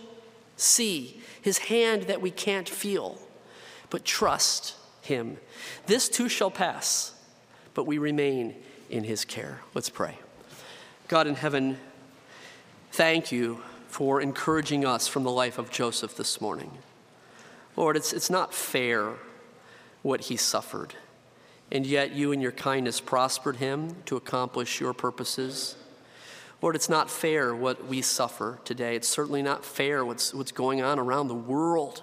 see, 0.56 1.22
his 1.42 1.58
hand 1.58 2.04
that 2.04 2.22
we 2.22 2.32
can't 2.32 2.68
feel, 2.68 3.20
but 3.90 4.06
trust 4.06 4.76
him. 5.02 5.38
This 5.86 6.10
too 6.10 6.30
shall 6.30 6.52
pass, 6.52 7.14
but 7.74 7.86
we 7.86 7.98
remain 7.98 8.56
in 8.90 9.04
his 9.04 9.26
care. 9.26 9.62
Let's 9.74 9.90
pray. 9.90 10.18
God 11.08 11.28
in 11.28 11.36
heaven, 11.36 11.78
thank 12.92 13.32
you 13.32 13.62
for 13.88 14.22
encouraging 14.22 14.86
us 14.86 15.08
from 15.08 15.24
the 15.24 15.32
life 15.32 15.58
of 15.58 15.70
Joseph 15.70 16.16
this 16.16 16.42
morning. 16.42 16.72
Lord, 17.76 17.98
it's, 17.98 18.14
it's 18.14 18.30
not 18.30 18.54
fair 18.54 19.14
what 20.02 20.22
he 20.22 20.36
suffered 20.38 20.94
and 21.74 21.88
yet 21.88 22.14
you 22.14 22.32
in 22.32 22.40
your 22.40 22.52
kindness 22.52 23.02
prospered 23.02 23.56
him 23.58 23.96
to 24.06 24.16
accomplish 24.16 24.80
your 24.80 24.94
purposes. 24.94 25.76
Lord, 26.64 26.78
it's 26.78 26.88
not 26.88 27.12
fair 27.12 27.54
what 27.54 27.88
we 27.88 28.02
suffer 28.02 28.58
today. 28.64 28.96
It's 28.96 29.10
certainly 29.10 29.42
not 29.42 29.66
fair 29.66 30.06
what's, 30.06 30.34
what's 30.34 30.54
going 30.54 30.82
on 30.82 30.98
around 30.98 31.28
the 31.28 31.36
world. 31.36 32.02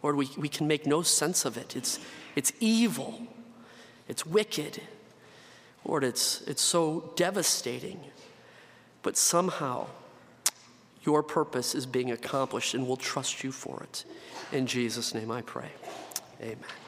Lord, 0.00 0.14
we, 0.14 0.28
we 0.38 0.48
can 0.48 0.68
make 0.68 0.86
no 0.86 1.02
sense 1.02 1.44
of 1.44 1.56
it. 1.56 1.74
It's, 1.74 1.98
it's 2.36 2.52
evil, 2.60 3.20
it's 4.08 4.24
wicked. 4.24 4.80
Lord, 5.84 6.04
it's, 6.04 6.42
it's 6.42 6.62
so 6.62 7.12
devastating. 7.16 7.98
But 9.02 9.16
somehow, 9.16 9.88
your 11.04 11.24
purpose 11.24 11.74
is 11.74 11.84
being 11.84 12.12
accomplished, 12.12 12.74
and 12.74 12.86
we'll 12.86 12.96
trust 12.96 13.42
you 13.42 13.50
for 13.50 13.82
it. 13.82 14.04
In 14.52 14.68
Jesus' 14.68 15.14
name 15.14 15.32
I 15.32 15.42
pray. 15.42 15.70
Amen. 16.40 16.83